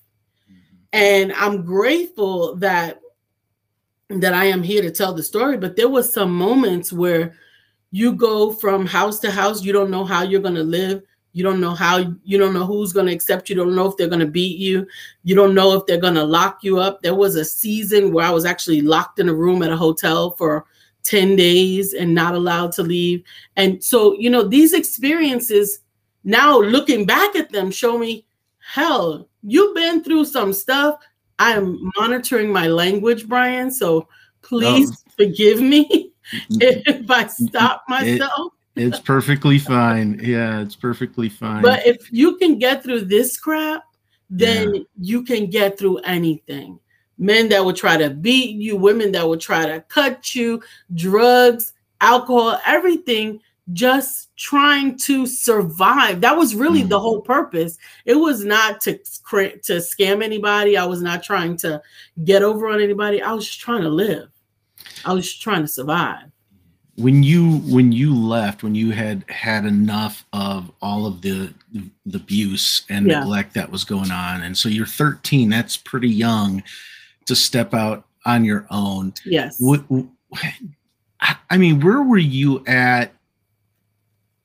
And 0.93 1.33
I'm 1.33 1.64
grateful 1.64 2.57
that 2.57 3.00
that 4.11 4.35
I 4.35 4.45
am 4.45 4.62
here 4.62 4.83
to 4.83 4.91
tell 4.91 5.14
the 5.14 5.23
story, 5.23 5.57
but 5.57 5.75
there 5.75 5.88
was 5.88 6.12
some 6.12 6.35
moments 6.35 6.93
where 6.93 7.35
you 7.92 8.12
go 8.14 8.52
from 8.52 8.87
house 8.87 9.20
to 9.20 9.30
house, 9.30 9.62
you 9.62 9.72
don't 9.72 9.90
know 9.90 10.04
how 10.04 10.22
you're 10.22 10.40
going 10.40 10.56
to 10.56 10.64
live, 10.64 11.02
You 11.34 11.42
don't 11.42 11.61
know 11.61 11.75
how, 11.75 11.99
you 12.25 12.38
don't 12.38 12.52
know 12.52 12.66
who's 12.66 12.92
going 12.92 13.06
to 13.06 13.12
accept 13.12 13.49
you. 13.49 13.54
don't 13.54 13.75
know 13.75 13.87
if 13.87 13.96
they're 13.96 14.08
going 14.08 14.20
to 14.20 14.26
beat 14.26 14.58
you. 14.58 14.87
You 15.22 15.34
don't 15.34 15.54
know 15.54 15.75
if 15.76 15.87
they're 15.87 16.00
going 16.00 16.14
to 16.14 16.25
lock 16.25 16.62
you 16.62 16.78
up. 16.78 17.02
There 17.02 17.14
was 17.14 17.37
a 17.37 17.44
season 17.44 18.12
where 18.12 18.26
I 18.26 18.30
was 18.30 18.44
actually 18.44 18.80
locked 18.80 19.18
in 19.18 19.28
a 19.28 19.34
room 19.34 19.62
at 19.62 19.70
a 19.70 19.76
hotel 19.76 20.32
for 20.32 20.66
10 21.04 21.37
days 21.37 21.94
and 21.94 22.14
not 22.14 22.34
allowed 22.34 22.72
to 22.72 22.82
leave. 22.82 23.22
And 23.56 23.82
so, 23.82 24.14
you 24.14 24.30
know, 24.30 24.42
these 24.42 24.72
experiences, 24.75 25.80
now 26.25 26.58
looking 26.61 27.06
back 27.06 27.34
at 27.34 27.50
them, 27.50 27.70
show 27.70 27.99
me, 27.99 28.26
hell, 28.58 29.28
you've 29.42 29.75
been 29.75 30.04
through 30.04 30.26
some 30.26 30.52
stuff. 30.52 30.96
I 31.38 31.52
am 31.52 31.90
monitoring 31.99 32.52
my 32.52 32.68
language, 32.68 33.26
Brian. 33.26 33.70
So 33.70 34.06
please 34.42 35.02
forgive 35.16 35.61
me 35.61 36.12
if 36.50 37.11
I 37.11 37.26
stop 37.26 37.85
myself. 37.88 38.52
It, 38.75 38.87
it's 38.87 39.00
perfectly 39.00 39.59
fine. 39.59 40.19
Yeah, 40.23 40.61
it's 40.61 40.76
perfectly 40.76 41.29
fine. 41.29 41.62
But 41.62 41.87
if 41.87 42.12
you 42.12 42.37
can 42.37 42.59
get 42.59 42.83
through 42.83 43.02
this 43.02 43.38
crap, 43.38 43.85
then 44.31 44.75
yeah. 44.75 44.83
you 44.99 45.23
can 45.25 45.50
get 45.50 45.79
through 45.79 45.99
anything 45.99 46.79
men 47.19 47.49
that 47.50 47.64
would 47.64 47.76
try 47.76 47.97
to 47.97 48.11
beat 48.11 48.57
you, 48.57 48.76
women 48.76 49.12
that 49.12 49.26
would 49.26 49.41
try 49.41 49.64
to 49.64 49.81
cut 49.83 50.35
you, 50.35 50.61
drugs, 50.95 51.73
alcohol, 52.00 52.59
everything, 52.67 53.41
just 53.73 54.35
trying 54.37 54.99
to 54.99 55.25
survive. 55.25 56.21
That 56.21 56.37
was 56.37 56.55
really 56.55 56.83
mm. 56.83 56.88
the 56.88 56.99
whole 56.99 57.21
purpose. 57.21 57.79
It 58.05 58.17
was 58.17 58.45
not 58.45 58.81
to 58.83 58.95
to 58.95 59.76
scam 59.76 60.23
anybody. 60.23 60.76
I 60.76 60.85
was 60.85 61.00
not 61.00 61.23
trying 61.23 61.57
to 61.59 61.81
get 62.25 62.43
over 62.43 62.69
on 62.69 62.81
anybody. 62.81 63.23
I 63.23 63.33
was 63.33 63.47
just 63.47 63.61
trying 63.61 63.83
to 63.83 63.88
live. 63.88 64.29
I 65.04 65.12
was 65.12 65.32
trying 65.34 65.62
to 65.62 65.68
survive. 65.68 66.30
When 66.96 67.22
you 67.22 67.58
when 67.60 67.90
you 67.90 68.14
left, 68.14 68.62
when 68.62 68.74
you 68.74 68.90
had 68.90 69.24
had 69.30 69.64
enough 69.64 70.26
of 70.32 70.70
all 70.82 71.06
of 71.06 71.22
the 71.22 71.52
the 72.04 72.18
abuse 72.18 72.82
and 72.90 73.06
yeah. 73.06 73.20
neglect 73.20 73.54
that 73.54 73.70
was 73.70 73.84
going 73.84 74.10
on, 74.10 74.42
and 74.42 74.56
so 74.56 74.68
you're 74.68 74.86
13. 74.86 75.48
That's 75.48 75.76
pretty 75.76 76.10
young 76.10 76.62
to 77.26 77.34
step 77.34 77.72
out 77.72 78.04
on 78.24 78.44
your 78.44 78.66
own. 78.70 79.14
Yes. 79.24 79.56
What, 79.58 79.84
I 81.50 81.56
mean, 81.56 81.80
where 81.80 82.02
were 82.02 82.18
you 82.18 82.64
at 82.66 83.12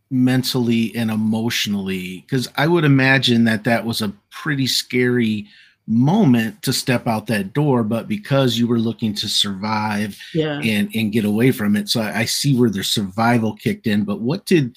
mentally 0.10 0.96
and 0.96 1.12
emotionally? 1.12 2.22
Because 2.22 2.48
I 2.56 2.68
would 2.68 2.86
imagine 2.86 3.44
that 3.46 3.64
that 3.66 3.86
was 3.86 4.02
a 4.02 4.14
pretty 4.30 4.68
scary 4.68 5.48
moment 5.88 6.62
to 6.64 6.74
step 6.74 7.08
out 7.08 7.28
that 7.28 7.54
door, 7.54 7.84
but 7.84 8.08
because 8.08 8.58
you 8.58 8.68
were 8.68 8.80
looking 8.80 9.14
to 9.16 9.28
survive 9.28 10.20
yeah. 10.34 10.60
and 10.62 10.90
and 10.94 11.12
get 11.12 11.26
away 11.26 11.52
from 11.52 11.76
it, 11.76 11.90
so 11.90 12.02
I, 12.02 12.20
I 12.20 12.26
see 12.26 12.58
where 12.58 12.70
the 12.70 12.84
survival 12.84 13.56
kicked 13.56 13.88
in. 13.88 14.04
But 14.04 14.20
what 14.20 14.46
did? 14.46 14.76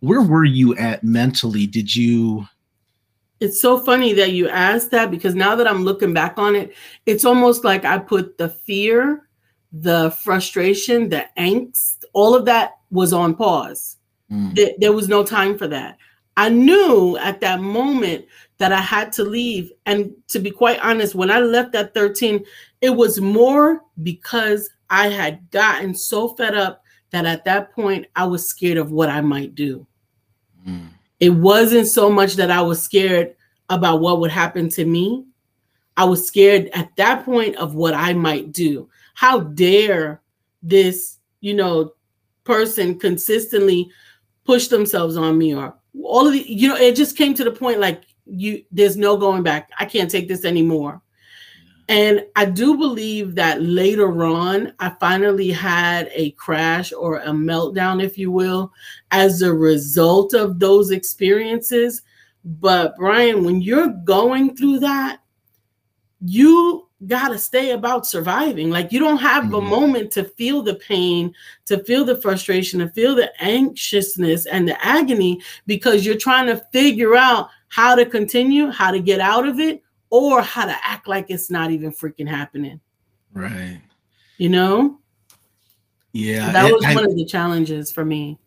Where 0.00 0.22
were 0.22 0.44
you 0.44 0.76
at 0.76 1.04
mentally? 1.04 1.66
Did 1.66 1.94
you? 1.94 2.46
It's 3.40 3.60
so 3.60 3.78
funny 3.78 4.12
that 4.14 4.32
you 4.32 4.48
asked 4.48 4.90
that 4.90 5.12
because 5.12 5.36
now 5.36 5.54
that 5.54 5.68
I'm 5.68 5.84
looking 5.84 6.12
back 6.12 6.38
on 6.38 6.56
it, 6.56 6.74
it's 7.06 7.24
almost 7.24 7.62
like 7.62 7.84
I 7.84 7.98
put 7.98 8.36
the 8.36 8.48
fear, 8.48 9.28
the 9.72 10.10
frustration, 10.10 11.08
the 11.08 11.26
angst, 11.38 12.04
all 12.12 12.34
of 12.34 12.46
that 12.46 12.78
was 12.90 13.12
on 13.12 13.36
pause. 13.36 13.96
Mm. 14.30 14.56
There, 14.56 14.70
there 14.78 14.92
was 14.92 15.08
no 15.08 15.22
time 15.22 15.56
for 15.56 15.68
that. 15.68 15.98
I 16.36 16.48
knew 16.48 17.16
at 17.18 17.40
that 17.40 17.60
moment 17.60 18.24
that 18.58 18.72
I 18.72 18.80
had 18.80 19.12
to 19.12 19.24
leave. 19.24 19.72
And 19.86 20.12
to 20.28 20.38
be 20.38 20.50
quite 20.50 20.80
honest, 20.80 21.14
when 21.14 21.30
I 21.30 21.40
left 21.40 21.74
at 21.74 21.94
13, 21.94 22.44
it 22.80 22.90
was 22.90 23.20
more 23.20 23.82
because 24.02 24.68
I 24.90 25.08
had 25.08 25.50
gotten 25.50 25.94
so 25.94 26.28
fed 26.34 26.54
up 26.54 26.82
that 27.10 27.24
at 27.24 27.44
that 27.44 27.72
point 27.72 28.06
I 28.16 28.26
was 28.26 28.46
scared 28.46 28.78
of 28.78 28.92
what 28.92 29.08
I 29.08 29.20
might 29.20 29.54
do. 29.54 29.86
Mm. 30.66 30.88
It 31.20 31.30
wasn't 31.30 31.86
so 31.86 32.10
much 32.10 32.34
that 32.34 32.50
I 32.50 32.60
was 32.62 32.82
scared 32.82 33.34
about 33.70 34.00
what 34.00 34.20
would 34.20 34.30
happen 34.30 34.68
to 34.70 34.84
me. 34.84 35.24
I 35.96 36.04
was 36.04 36.26
scared 36.26 36.68
at 36.74 36.94
that 36.96 37.24
point 37.24 37.56
of 37.56 37.74
what 37.74 37.94
I 37.94 38.12
might 38.12 38.52
do. 38.52 38.88
How 39.14 39.40
dare 39.40 40.22
this, 40.62 41.18
you 41.40 41.54
know, 41.54 41.92
person 42.44 42.98
consistently 42.98 43.90
push 44.44 44.68
themselves 44.68 45.16
on 45.16 45.36
me 45.36 45.54
or 45.54 45.74
all 46.02 46.26
of 46.26 46.32
the, 46.32 46.50
you 46.50 46.68
know, 46.68 46.76
it 46.76 46.94
just 46.94 47.16
came 47.16 47.34
to 47.34 47.44
the 47.44 47.50
point 47.50 47.80
like 47.80 48.04
you 48.30 48.64
there's 48.70 48.96
no 48.96 49.16
going 49.16 49.42
back. 49.42 49.70
I 49.78 49.84
can't 49.84 50.10
take 50.10 50.28
this 50.28 50.44
anymore. 50.44 51.02
And 51.88 52.26
I 52.36 52.44
do 52.44 52.76
believe 52.76 53.34
that 53.36 53.62
later 53.62 54.22
on, 54.22 54.74
I 54.78 54.90
finally 55.00 55.50
had 55.50 56.10
a 56.12 56.32
crash 56.32 56.92
or 56.92 57.16
a 57.20 57.28
meltdown, 57.28 58.02
if 58.02 58.18
you 58.18 58.30
will, 58.30 58.72
as 59.10 59.40
a 59.40 59.54
result 59.54 60.34
of 60.34 60.58
those 60.58 60.90
experiences. 60.90 62.02
But 62.44 62.94
Brian, 62.98 63.42
when 63.42 63.62
you're 63.62 63.94
going 64.04 64.54
through 64.54 64.80
that, 64.80 65.20
you 66.20 66.88
got 67.06 67.28
to 67.28 67.38
stay 67.38 67.70
about 67.70 68.06
surviving. 68.06 68.70
Like 68.70 68.92
you 68.92 68.98
don't 68.98 69.18
have 69.18 69.44
mm-hmm. 69.44 69.54
a 69.54 69.60
moment 69.62 70.10
to 70.12 70.24
feel 70.24 70.62
the 70.62 70.74
pain, 70.74 71.32
to 71.66 71.82
feel 71.84 72.04
the 72.04 72.20
frustration, 72.20 72.80
to 72.80 72.88
feel 72.88 73.14
the 73.14 73.30
anxiousness 73.42 74.46
and 74.46 74.68
the 74.68 74.84
agony 74.84 75.40
because 75.66 76.04
you're 76.04 76.16
trying 76.16 76.46
to 76.46 76.62
figure 76.72 77.14
out 77.16 77.48
how 77.68 77.94
to 77.94 78.04
continue, 78.06 78.70
how 78.70 78.90
to 78.90 79.00
get 79.00 79.20
out 79.20 79.46
of 79.46 79.58
it, 79.58 79.82
or 80.10 80.42
how 80.42 80.64
to 80.64 80.76
act 80.84 81.06
like 81.06 81.26
it's 81.28 81.50
not 81.50 81.70
even 81.70 81.92
freaking 81.92 82.28
happening. 82.28 82.80
Right. 83.32 83.80
You 84.38 84.48
know? 84.48 84.98
Yeah. 86.12 86.46
So 86.46 86.52
that 86.52 86.72
was 86.72 86.84
I, 86.84 86.94
one 86.94 87.04
of 87.04 87.14
the 87.16 87.24
challenges 87.24 87.92
for 87.92 88.04
me. 88.04 88.38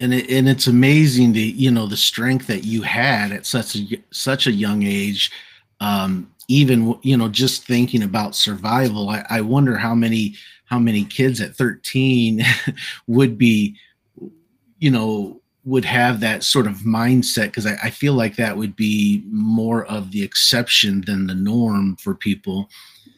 And 0.00 0.14
it, 0.14 0.30
and 0.30 0.48
it's 0.48 0.68
amazing 0.68 1.32
the 1.32 1.40
you 1.40 1.72
know 1.72 1.86
the 1.86 1.96
strength 1.96 2.46
that 2.46 2.62
you 2.62 2.82
had 2.82 3.32
at 3.32 3.46
such 3.46 3.74
a 3.74 4.02
such 4.12 4.46
a 4.46 4.52
young 4.52 4.84
age. 4.84 5.32
Um, 5.80 6.32
even 6.46 6.98
you 7.02 7.16
know 7.16 7.28
just 7.28 7.66
thinking 7.66 8.04
about 8.04 8.36
survival, 8.36 9.10
I, 9.10 9.26
I 9.28 9.40
wonder 9.40 9.76
how 9.76 9.96
many 9.96 10.36
how 10.68 10.78
many 10.78 11.04
kids 11.04 11.40
at 11.40 11.56
13 11.56 12.44
would 13.06 13.38
be, 13.38 13.74
you 14.78 14.90
know, 14.90 15.40
would 15.64 15.84
have 15.84 16.20
that 16.20 16.42
sort 16.42 16.66
of 16.66 16.78
mindset 16.78 17.46
because 17.46 17.66
I, 17.66 17.76
I, 17.82 17.90
feel 17.90 18.14
like 18.14 18.36
that 18.36 18.56
would 18.56 18.74
be 18.74 19.22
more 19.26 19.84
of 19.86 20.12
the 20.12 20.22
exception 20.22 21.02
than 21.06 21.26
the 21.26 21.34
norm 21.34 21.96
for 21.96 22.14
people. 22.14 22.70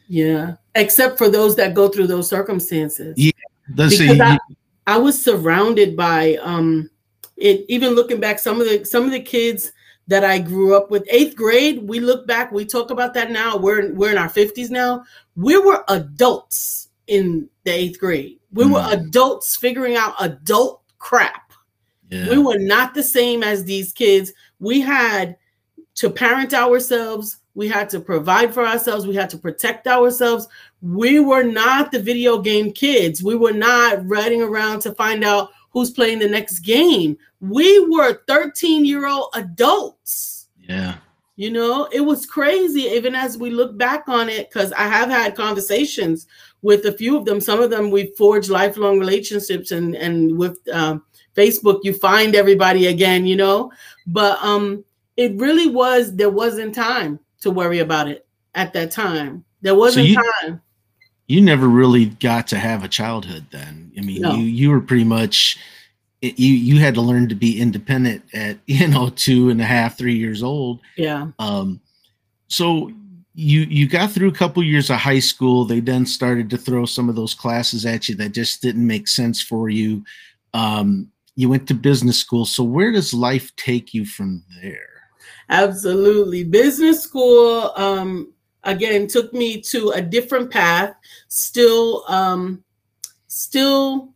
Yeah, 0.07 0.55
except 0.75 1.17
for 1.17 1.29
those 1.29 1.55
that 1.55 1.73
go 1.73 1.87
through 1.87 2.07
those 2.07 2.27
circumstances. 2.27 3.15
Yeah, 3.17 3.31
because 3.69 3.97
say, 3.97 4.19
I, 4.19 4.37
I 4.85 4.97
was 4.97 5.23
surrounded 5.23 5.95
by 5.95 6.35
um, 6.41 6.89
it. 7.37 7.63
Even 7.69 7.91
looking 7.93 8.19
back, 8.19 8.39
some 8.39 8.59
of 8.59 8.67
the 8.67 8.83
some 8.83 9.05
of 9.05 9.11
the 9.11 9.21
kids 9.21 9.71
that 10.07 10.25
I 10.25 10.39
grew 10.39 10.75
up 10.75 10.91
with, 10.91 11.07
eighth 11.09 11.37
grade. 11.37 11.87
We 11.87 12.01
look 12.01 12.27
back, 12.27 12.51
we 12.51 12.65
talk 12.65 12.91
about 12.91 13.13
that 13.13 13.31
now. 13.31 13.55
We're 13.55 13.93
we're 13.93 14.11
in 14.11 14.17
our 14.17 14.27
fifties 14.27 14.69
now. 14.69 15.05
We 15.37 15.57
were 15.57 15.85
adults 15.87 16.89
in 17.07 17.47
the 17.63 17.71
eighth 17.71 17.99
grade. 17.99 18.39
We 18.51 18.65
mm. 18.65 18.73
were 18.73 18.85
adults 18.93 19.55
figuring 19.55 19.95
out 19.95 20.15
adult 20.19 20.81
crap 20.97 21.40
yeah. 22.11 22.29
We 22.29 22.37
were 22.37 22.59
not 22.59 22.93
the 22.93 23.03
same 23.03 23.41
as 23.41 23.63
these 23.63 23.93
kids. 23.93 24.33
We 24.59 24.81
had 24.81 25.37
to 25.95 26.09
parent 26.09 26.53
ourselves. 26.53 27.37
We 27.55 27.67
had 27.67 27.89
to 27.91 27.99
provide 27.99 28.53
for 28.53 28.65
ourselves. 28.67 29.07
We 29.07 29.15
had 29.15 29.29
to 29.31 29.37
protect 29.37 29.87
ourselves. 29.87 30.47
We 30.81 31.19
were 31.19 31.43
not 31.43 31.91
the 31.91 32.01
video 32.01 32.39
game 32.39 32.71
kids. 32.71 33.23
We 33.23 33.35
were 33.35 33.53
not 33.53 34.05
riding 34.07 34.41
around 34.41 34.81
to 34.81 34.93
find 34.93 35.23
out 35.23 35.49
who's 35.71 35.91
playing 35.91 36.19
the 36.19 36.27
next 36.27 36.59
game. 36.59 37.17
We 37.39 37.79
were 37.87 38.21
13 38.27 38.85
year 38.85 39.07
old 39.07 39.29
adults. 39.33 40.47
Yeah. 40.59 40.95
You 41.37 41.49
know, 41.49 41.87
it 41.91 42.01
was 42.01 42.25
crazy, 42.25 42.81
even 42.81 43.15
as 43.15 43.37
we 43.37 43.49
look 43.49 43.77
back 43.77 44.03
on 44.07 44.29
it, 44.29 44.49
because 44.49 44.71
I 44.73 44.83
have 44.83 45.09
had 45.09 45.35
conversations 45.35 46.27
with 46.61 46.85
a 46.85 46.91
few 46.91 47.17
of 47.17 47.25
them. 47.25 47.41
Some 47.41 47.61
of 47.61 47.69
them 47.69 47.91
we 47.91 48.13
forged 48.17 48.49
lifelong 48.49 48.99
relationships 48.99 49.71
and 49.71 49.95
and 49.95 50.37
with 50.37 50.57
um, 50.73 51.03
Facebook, 51.35 51.79
you 51.83 51.93
find 51.93 52.35
everybody 52.35 52.87
again, 52.87 53.25
you 53.25 53.35
know. 53.35 53.71
But 54.07 54.41
um, 54.43 54.83
it 55.17 55.35
really 55.35 55.67
was 55.67 56.15
there 56.15 56.29
wasn't 56.29 56.75
time 56.75 57.19
to 57.41 57.51
worry 57.51 57.79
about 57.79 58.07
it 58.07 58.25
at 58.55 58.73
that 58.73 58.91
time. 58.91 59.43
There 59.61 59.75
wasn't 59.75 60.05
so 60.05 60.09
you, 60.09 60.31
time. 60.41 60.61
You 61.27 61.41
never 61.41 61.67
really 61.67 62.05
got 62.05 62.47
to 62.47 62.57
have 62.57 62.83
a 62.83 62.87
childhood 62.87 63.45
then. 63.51 63.91
I 63.97 64.01
mean, 64.01 64.21
no. 64.21 64.33
you 64.33 64.43
you 64.43 64.69
were 64.69 64.81
pretty 64.81 65.03
much 65.03 65.57
you 66.21 66.53
you 66.53 66.79
had 66.79 66.93
to 66.95 67.01
learn 67.01 67.27
to 67.29 67.35
be 67.35 67.59
independent 67.59 68.23
at 68.33 68.57
you 68.67 68.87
know 68.87 69.09
two 69.09 69.49
and 69.49 69.61
a 69.61 69.65
half 69.65 69.97
three 69.97 70.15
years 70.15 70.43
old 70.43 70.79
yeah 70.95 71.27
um 71.39 71.81
so 72.47 72.91
you 73.33 73.61
you 73.61 73.87
got 73.87 74.11
through 74.11 74.27
a 74.27 74.33
couple 74.33 74.61
years 74.61 74.89
of 74.89 74.97
high 74.97 75.19
school 75.19 75.63
they 75.63 75.79
then 75.79 76.05
started 76.05 76.49
to 76.49 76.57
throw 76.57 76.85
some 76.85 77.07
of 77.07 77.15
those 77.15 77.33
classes 77.33 77.85
at 77.85 78.09
you 78.09 78.15
that 78.15 78.33
just 78.33 78.61
didn't 78.61 78.85
make 78.85 79.07
sense 79.07 79.41
for 79.41 79.69
you 79.69 80.03
um 80.53 81.09
you 81.35 81.49
went 81.49 81.67
to 81.67 81.73
business 81.73 82.17
school. 82.17 82.45
So 82.45 82.63
where 82.63 82.91
does 82.91 83.13
life 83.13 83.55
take 83.55 83.93
you 83.93 84.05
from 84.05 84.43
there? 84.61 84.87
Absolutely. 85.49 86.43
Business 86.43 87.01
school 87.01 87.71
um 87.75 88.33
again 88.63 89.07
took 89.07 89.33
me 89.33 89.59
to 89.61 89.89
a 89.91 90.01
different 90.01 90.51
path, 90.51 90.93
still 91.27 92.03
um 92.07 92.63
still 93.27 94.13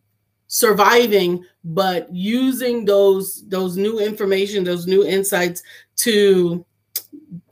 surviving 0.48 1.44
but 1.64 2.08
using 2.14 2.84
those 2.84 3.42
those 3.48 3.76
new 3.76 3.98
information 3.98 4.62
those 4.62 4.86
new 4.86 5.04
insights 5.04 5.60
to 5.96 6.64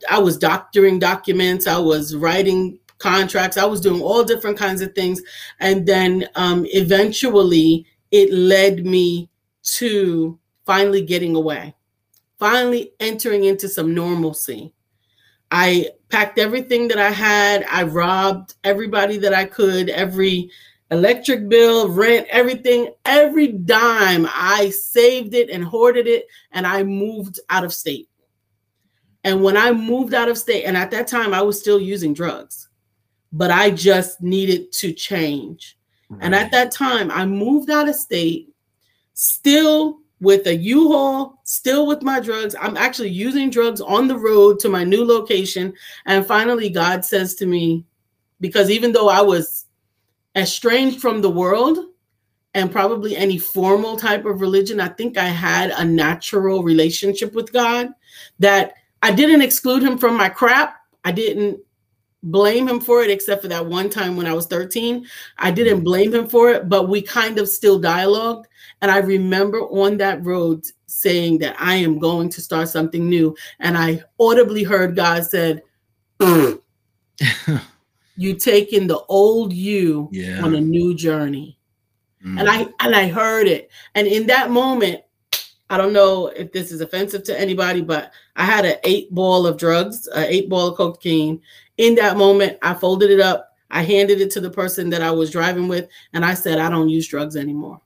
i 0.09 0.17
was 0.17 0.37
doctoring 0.37 0.99
documents 0.99 1.67
i 1.67 1.77
was 1.77 2.15
writing 2.15 2.77
contracts 2.97 3.57
i 3.57 3.65
was 3.65 3.81
doing 3.81 4.01
all 4.01 4.23
different 4.23 4.57
kinds 4.57 4.81
of 4.81 4.93
things 4.93 5.21
and 5.59 5.85
then 5.85 6.27
um, 6.35 6.65
eventually 6.69 7.85
it 8.11 8.31
led 8.31 8.85
me 8.85 9.29
to 9.63 10.39
finally 10.65 11.01
getting 11.01 11.35
away 11.35 11.75
finally 12.39 12.93
entering 12.99 13.43
into 13.43 13.67
some 13.67 13.93
normalcy 13.93 14.73
i 15.51 15.89
packed 16.09 16.39
everything 16.39 16.87
that 16.87 16.97
i 16.97 17.09
had 17.09 17.65
i 17.69 17.83
robbed 17.83 18.55
everybody 18.63 19.17
that 19.17 19.33
i 19.33 19.43
could 19.43 19.89
every 19.89 20.49
electric 20.91 21.49
bill, 21.49 21.89
rent, 21.89 22.27
everything, 22.29 22.93
every 23.05 23.47
dime, 23.47 24.27
I 24.31 24.69
saved 24.69 25.33
it 25.33 25.49
and 25.49 25.63
hoarded 25.63 26.07
it, 26.07 26.27
and 26.51 26.65
I 26.67 26.83
moved 26.83 27.39
out 27.49 27.63
of 27.63 27.73
state. 27.73 28.09
And 29.25 29.43
when 29.43 29.57
I 29.57 29.73
moved 29.73 30.13
out 30.13 30.29
of 30.29 30.37
state, 30.37 30.63
and 30.63 30.77
at 30.77 30.91
that 30.91 31.07
time 31.07 31.33
I 31.33 31.41
was 31.41 31.59
still 31.59 31.79
using 31.79 32.13
drugs, 32.13 32.69
but 33.33 33.51
I 33.51 33.71
just 33.71 34.21
needed 34.21 34.71
to 34.73 34.93
change. 34.93 35.77
Right. 36.09 36.19
And 36.23 36.35
at 36.35 36.51
that 36.51 36.71
time, 36.71 37.09
I 37.11 37.25
moved 37.25 37.71
out 37.71 37.89
of 37.89 37.95
state, 37.95 38.49
still 39.15 39.97
with 40.21 40.45
a 40.45 40.55
U-Haul, 40.55 41.41
still 41.43 41.87
with 41.87 42.03
my 42.03 42.19
drugs. 42.19 42.55
I'm 42.61 42.77
actually 42.77 43.09
using 43.09 43.49
drugs 43.49 43.81
on 43.81 44.07
the 44.07 44.17
road 44.17 44.59
to 44.59 44.69
my 44.69 44.83
new 44.83 45.03
location. 45.03 45.73
And 46.05 46.25
finally, 46.25 46.69
God 46.69 47.03
says 47.03 47.33
to 47.35 47.47
me, 47.47 47.83
because 48.39 48.69
even 48.69 48.91
though 48.91 49.09
I 49.09 49.21
was 49.21 49.65
estranged 50.35 51.01
from 51.01 51.21
the 51.21 51.31
world 51.31 51.79
and 52.53 52.71
probably 52.71 53.17
any 53.17 53.39
formal 53.39 53.97
type 53.97 54.25
of 54.25 54.39
religion, 54.39 54.79
I 54.79 54.89
think 54.89 55.17
I 55.17 55.25
had 55.25 55.71
a 55.71 55.83
natural 55.83 56.61
relationship 56.61 57.33
with 57.33 57.51
God 57.51 57.89
that 58.39 58.75
I 59.05 59.11
didn't 59.11 59.43
exclude 59.43 59.83
him 59.83 59.99
from 59.99 60.17
my 60.17 60.29
crap. 60.29 60.77
I 61.03 61.11
didn't 61.11 61.59
blame 62.23 62.67
him 62.67 62.79
for 62.79 63.03
it, 63.03 63.11
except 63.11 63.43
for 63.43 63.47
that 63.49 63.63
one 63.63 63.87
time 63.87 64.17
when 64.17 64.25
I 64.25 64.33
was 64.33 64.47
13. 64.47 65.05
I 65.37 65.51
didn't 65.51 65.83
blame 65.83 66.11
him 66.11 66.27
for 66.27 66.49
it, 66.49 66.67
but 66.67 66.89
we 66.89 67.03
kind 67.03 67.37
of 67.37 67.47
still 67.47 67.79
dialogued. 67.79 68.47
And 68.81 68.89
I 68.89 68.97
remember 68.97 69.59
on 69.59 69.97
that 69.97 70.25
road 70.25 70.65
saying 70.87 71.37
that 71.37 71.55
I 71.59 71.75
am 71.75 71.99
going 71.99 72.29
to 72.29 72.41
start 72.41 72.67
something 72.67 73.07
new. 73.07 73.35
And 73.59 73.77
I 73.77 74.01
audibly 74.19 74.63
heard 74.63 74.95
God 74.95 75.23
said, 75.23 75.61
you 78.17 78.33
taking 78.39 78.87
the 78.87 79.03
old 79.07 79.53
you 79.53 80.09
yeah. 80.11 80.41
on 80.41 80.55
a 80.55 80.61
new 80.61 80.95
journey. 80.95 81.59
Mm. 82.25 82.39
And 82.39 82.49
I 82.49 82.67
and 82.79 82.95
I 82.95 83.07
heard 83.07 83.45
it. 83.45 83.69
And 83.93 84.07
in 84.07 84.25
that 84.27 84.49
moment, 84.49 85.03
I 85.69 85.77
don't 85.77 85.93
know 85.93 86.27
if 86.27 86.51
this 86.51 86.71
is 86.71 86.81
offensive 86.81 87.23
to 87.23 87.39
anybody, 87.39 87.81
but 87.81 88.11
I 88.35 88.45
had 88.45 88.65
an 88.65 88.75
eight 88.83 89.11
ball 89.13 89.47
of 89.47 89.57
drugs, 89.57 90.07
an 90.07 90.25
eight 90.25 90.47
ball 90.49 90.69
of 90.69 90.77
cocaine. 90.77 91.41
In 91.77 91.95
that 91.95 92.17
moment, 92.17 92.57
I 92.61 92.73
folded 92.75 93.09
it 93.09 93.19
up. 93.19 93.51
I 93.71 93.81
handed 93.81 94.21
it 94.21 94.29
to 94.31 94.39
the 94.39 94.49
person 94.49 94.89
that 94.91 95.01
I 95.01 95.11
was 95.11 95.31
driving 95.31 95.67
with, 95.67 95.89
and 96.13 96.23
I 96.23 96.35
said, 96.35 96.59
I 96.59 96.69
don't 96.69 96.89
use 96.89 97.07
drugs 97.07 97.35
anymore. 97.35 97.81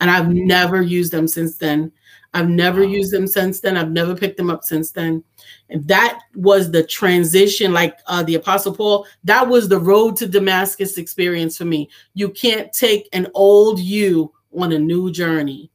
And 0.00 0.10
I've 0.10 0.28
never 0.28 0.82
used 0.82 1.12
them 1.12 1.26
since 1.26 1.56
then. 1.56 1.90
I've 2.34 2.48
never 2.48 2.82
wow. 2.82 2.88
used 2.88 3.12
them 3.12 3.26
since 3.26 3.60
then. 3.60 3.76
I've 3.76 3.90
never 3.90 4.14
picked 4.14 4.36
them 4.36 4.50
up 4.50 4.62
since 4.62 4.90
then. 4.90 5.24
And 5.70 5.88
that 5.88 6.20
was 6.34 6.70
the 6.70 6.82
transition, 6.82 7.72
like 7.72 7.98
uh, 8.06 8.22
the 8.22 8.34
Apostle 8.34 8.74
Paul, 8.74 9.06
that 9.24 9.48
was 9.48 9.68
the 9.68 9.80
road 9.80 10.14
to 10.16 10.28
Damascus 10.28 10.98
experience 10.98 11.56
for 11.56 11.64
me. 11.64 11.88
You 12.14 12.28
can't 12.28 12.72
take 12.72 13.08
an 13.12 13.28
old 13.34 13.80
you 13.80 14.32
on 14.56 14.72
a 14.72 14.78
new 14.78 15.10
journey. 15.10 15.70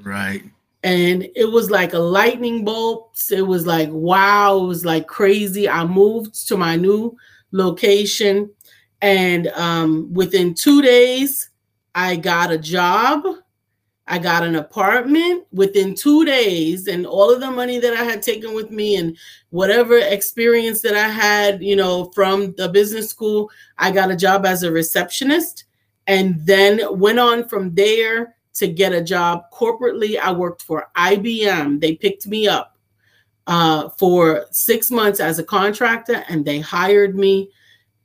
Right. 0.00 0.42
And 0.86 1.28
it 1.34 1.50
was 1.50 1.70
like 1.70 1.94
a 1.94 1.98
lightning 1.98 2.64
bolt. 2.64 3.20
It 3.30 3.42
was 3.42 3.66
like, 3.66 3.88
wow, 3.90 4.56
it 4.56 4.66
was 4.66 4.84
like 4.84 5.08
crazy. 5.08 5.68
I 5.68 5.84
moved 5.84 6.46
to 6.46 6.56
my 6.56 6.76
new 6.76 7.16
location. 7.50 8.50
And 9.02 9.48
um, 9.48 10.12
within 10.14 10.54
two 10.54 10.82
days, 10.82 11.50
I 11.94 12.16
got 12.16 12.52
a 12.52 12.58
job 12.58 13.24
I 14.08 14.18
got 14.18 14.44
an 14.44 14.54
apartment 14.54 15.46
within 15.52 15.94
two 15.94 16.24
days, 16.24 16.86
and 16.86 17.06
all 17.06 17.32
of 17.32 17.40
the 17.40 17.50
money 17.50 17.80
that 17.80 17.94
I 17.94 18.04
had 18.04 18.22
taken 18.22 18.54
with 18.54 18.70
me 18.70 18.96
and 18.96 19.16
whatever 19.50 19.98
experience 19.98 20.80
that 20.82 20.94
I 20.94 21.08
had, 21.08 21.62
you 21.62 21.74
know, 21.74 22.12
from 22.14 22.54
the 22.56 22.68
business 22.68 23.08
school, 23.08 23.50
I 23.78 23.90
got 23.90 24.12
a 24.12 24.16
job 24.16 24.46
as 24.46 24.62
a 24.62 24.70
receptionist 24.70 25.64
and 26.06 26.36
then 26.46 26.80
went 27.00 27.18
on 27.18 27.48
from 27.48 27.74
there 27.74 28.35
to 28.56 28.68
get 28.68 28.92
a 28.92 29.02
job 29.02 29.44
corporately. 29.52 30.18
I 30.18 30.32
worked 30.32 30.62
for 30.62 30.88
IBM. 30.96 31.80
They 31.80 31.94
picked 31.94 32.26
me 32.26 32.48
up 32.48 32.76
uh, 33.46 33.90
for 33.90 34.46
six 34.50 34.90
months 34.90 35.20
as 35.20 35.38
a 35.38 35.44
contractor, 35.44 36.24
and 36.28 36.44
they 36.44 36.60
hired 36.60 37.16
me 37.16 37.50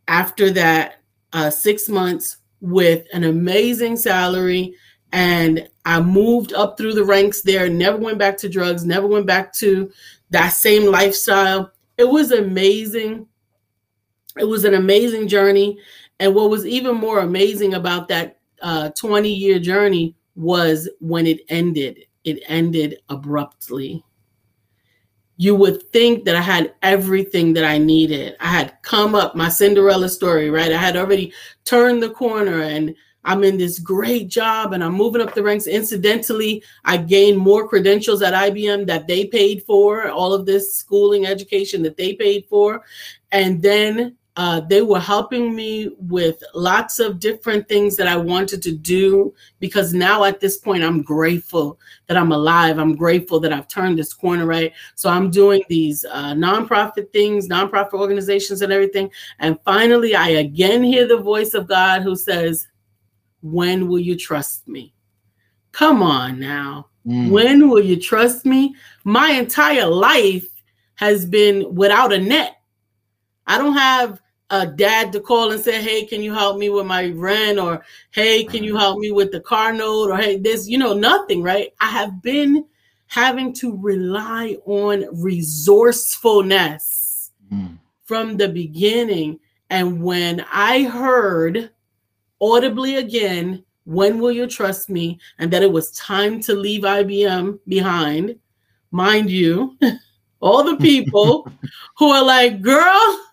after 0.07 0.51
that 0.51 1.01
uh, 1.33 1.49
six 1.49 1.89
months 1.89 2.37
with 2.59 3.05
an 3.13 3.23
amazing 3.23 3.97
salary 3.97 4.75
and 5.13 5.67
I 5.85 5.99
moved 6.01 6.53
up 6.53 6.77
through 6.77 6.93
the 6.93 7.03
ranks 7.03 7.41
there, 7.41 7.69
never 7.69 7.97
went 7.97 8.17
back 8.17 8.37
to 8.37 8.49
drugs, 8.49 8.85
never 8.85 9.07
went 9.07 9.25
back 9.25 9.53
to 9.55 9.91
that 10.29 10.49
same 10.49 10.89
lifestyle. 10.89 11.71
It 11.97 12.05
was 12.05 12.31
amazing. 12.31 13.27
It 14.37 14.45
was 14.45 14.63
an 14.63 14.75
amazing 14.75 15.27
journey. 15.27 15.79
And 16.19 16.33
what 16.33 16.49
was 16.49 16.65
even 16.65 16.95
more 16.95 17.19
amazing 17.19 17.73
about 17.73 18.07
that 18.09 18.39
uh, 18.61 18.91
20 18.91 19.33
year 19.33 19.59
journey 19.59 20.15
was 20.35 20.89
when 20.99 21.27
it 21.27 21.41
ended. 21.49 22.05
It 22.23 22.43
ended 22.47 22.99
abruptly. 23.09 24.03
You 25.37 25.55
would 25.55 25.81
think 25.91 26.25
that 26.25 26.35
I 26.35 26.41
had 26.41 26.75
everything 26.83 27.53
that 27.53 27.65
I 27.65 27.77
needed. 27.79 28.35
I 28.39 28.47
had 28.47 28.77
come 28.83 29.15
up 29.15 29.35
my 29.35 29.49
Cinderella 29.49 30.07
story, 30.07 30.49
right? 30.51 30.71
I 30.71 30.77
had 30.77 30.97
already 30.97 31.33
turned 31.65 32.03
the 32.03 32.11
corner 32.11 32.61
and 32.61 32.95
I'm 33.23 33.43
in 33.43 33.57
this 33.57 33.79
great 33.79 34.29
job 34.29 34.73
and 34.73 34.83
I'm 34.83 34.93
moving 34.93 35.21
up 35.21 35.33
the 35.33 35.43
ranks. 35.43 35.67
Incidentally, 35.67 36.63
I 36.85 36.97
gained 36.97 37.37
more 37.37 37.67
credentials 37.67 38.21
at 38.21 38.33
IBM 38.33 38.87
that 38.87 39.07
they 39.07 39.25
paid 39.25 39.63
for, 39.63 40.09
all 40.09 40.33
of 40.33 40.45
this 40.45 40.75
schooling 40.75 41.25
education 41.25 41.83
that 41.83 41.97
they 41.97 42.13
paid 42.13 42.45
for. 42.47 42.83
And 43.31 43.61
then 43.61 44.17
uh, 44.37 44.61
they 44.61 44.81
were 44.81 44.99
helping 44.99 45.53
me 45.53 45.91
with 45.97 46.41
lots 46.55 46.99
of 46.99 47.19
different 47.19 47.67
things 47.67 47.97
that 47.97 48.07
I 48.07 48.15
wanted 48.15 48.61
to 48.63 48.71
do 48.71 49.33
because 49.59 49.93
now 49.93 50.23
at 50.23 50.39
this 50.39 50.57
point, 50.57 50.83
I'm 50.83 51.01
grateful 51.01 51.77
that 52.07 52.15
I'm 52.15 52.31
alive. 52.31 52.79
I'm 52.79 52.95
grateful 52.95 53.41
that 53.41 53.51
I've 53.51 53.67
turned 53.67 53.99
this 53.99 54.13
corner, 54.13 54.45
right? 54.45 54.71
So 54.95 55.09
I'm 55.09 55.31
doing 55.31 55.63
these 55.67 56.05
uh, 56.05 56.33
nonprofit 56.33 57.11
things, 57.11 57.49
nonprofit 57.49 57.93
organizations, 57.93 58.61
and 58.61 58.71
everything. 58.71 59.11
And 59.39 59.59
finally, 59.65 60.15
I 60.15 60.29
again 60.29 60.81
hear 60.81 61.05
the 61.05 61.17
voice 61.17 61.53
of 61.53 61.67
God 61.67 62.01
who 62.01 62.15
says, 62.15 62.67
when 63.41 63.89
will 63.89 63.99
you 63.99 64.15
trust 64.15 64.65
me? 64.67 64.93
Come 65.73 66.01
on 66.01 66.39
now. 66.39 66.87
Mm. 67.05 67.31
When 67.31 67.69
will 67.69 67.83
you 67.83 67.99
trust 67.99 68.45
me? 68.45 68.75
My 69.03 69.31
entire 69.31 69.87
life 69.87 70.47
has 70.95 71.25
been 71.25 71.73
without 71.75 72.13
a 72.13 72.17
net. 72.17 72.60
I 73.51 73.57
don't 73.57 73.73
have 73.73 74.21
a 74.49 74.65
dad 74.65 75.11
to 75.11 75.19
call 75.19 75.51
and 75.51 75.61
say, 75.61 75.81
Hey, 75.81 76.05
can 76.05 76.23
you 76.23 76.33
help 76.33 76.57
me 76.57 76.69
with 76.69 76.85
my 76.85 77.09
rent? 77.09 77.59
Or 77.59 77.83
Hey, 78.11 78.45
can 78.45 78.63
you 78.63 78.77
help 78.77 78.99
me 78.99 79.11
with 79.11 79.33
the 79.33 79.41
car 79.41 79.73
note? 79.73 80.09
Or 80.09 80.15
Hey, 80.15 80.37
this, 80.37 80.69
you 80.69 80.77
know, 80.77 80.93
nothing, 80.93 81.43
right? 81.43 81.73
I 81.81 81.87
have 81.87 82.21
been 82.21 82.63
having 83.07 83.51
to 83.55 83.75
rely 83.75 84.55
on 84.65 85.03
resourcefulness 85.21 87.31
mm. 87.51 87.77
from 88.05 88.37
the 88.37 88.47
beginning. 88.47 89.37
And 89.69 90.01
when 90.01 90.45
I 90.49 90.83
heard 90.83 91.71
audibly 92.39 92.95
again, 92.95 93.65
when 93.83 94.19
will 94.19 94.31
you 94.31 94.47
trust 94.47 94.89
me? 94.89 95.19
And 95.39 95.51
that 95.51 95.61
it 95.61 95.73
was 95.73 95.91
time 95.91 96.39
to 96.43 96.55
leave 96.55 96.83
IBM 96.83 97.59
behind. 97.67 98.37
Mind 98.91 99.29
you, 99.29 99.77
all 100.39 100.63
the 100.63 100.77
people 100.77 101.51
who 101.97 102.11
are 102.11 102.23
like, 102.23 102.61
girl, 102.61 103.27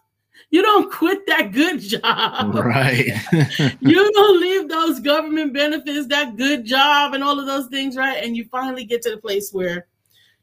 you 0.51 0.63
don't 0.63 0.91
quit 0.91 1.27
that 1.27 1.53
good 1.53 1.81
job. 1.81 2.55
Right. 2.55 3.13
you 3.81 4.13
don't 4.13 4.41
leave 4.41 4.69
those 4.69 5.01
government 5.01 5.53
benefits, 5.53 6.07
that 6.09 6.37
good 6.37 6.65
job, 6.65 7.15
and 7.15 7.23
all 7.23 7.39
of 7.39 7.47
those 7.47 7.67
things, 7.67 7.97
right? 7.97 8.23
And 8.23 8.37
you 8.37 8.47
finally 8.47 8.85
get 8.85 9.03
to 9.03 9.11
the 9.11 9.19
place 9.19 9.53
where 9.53 9.87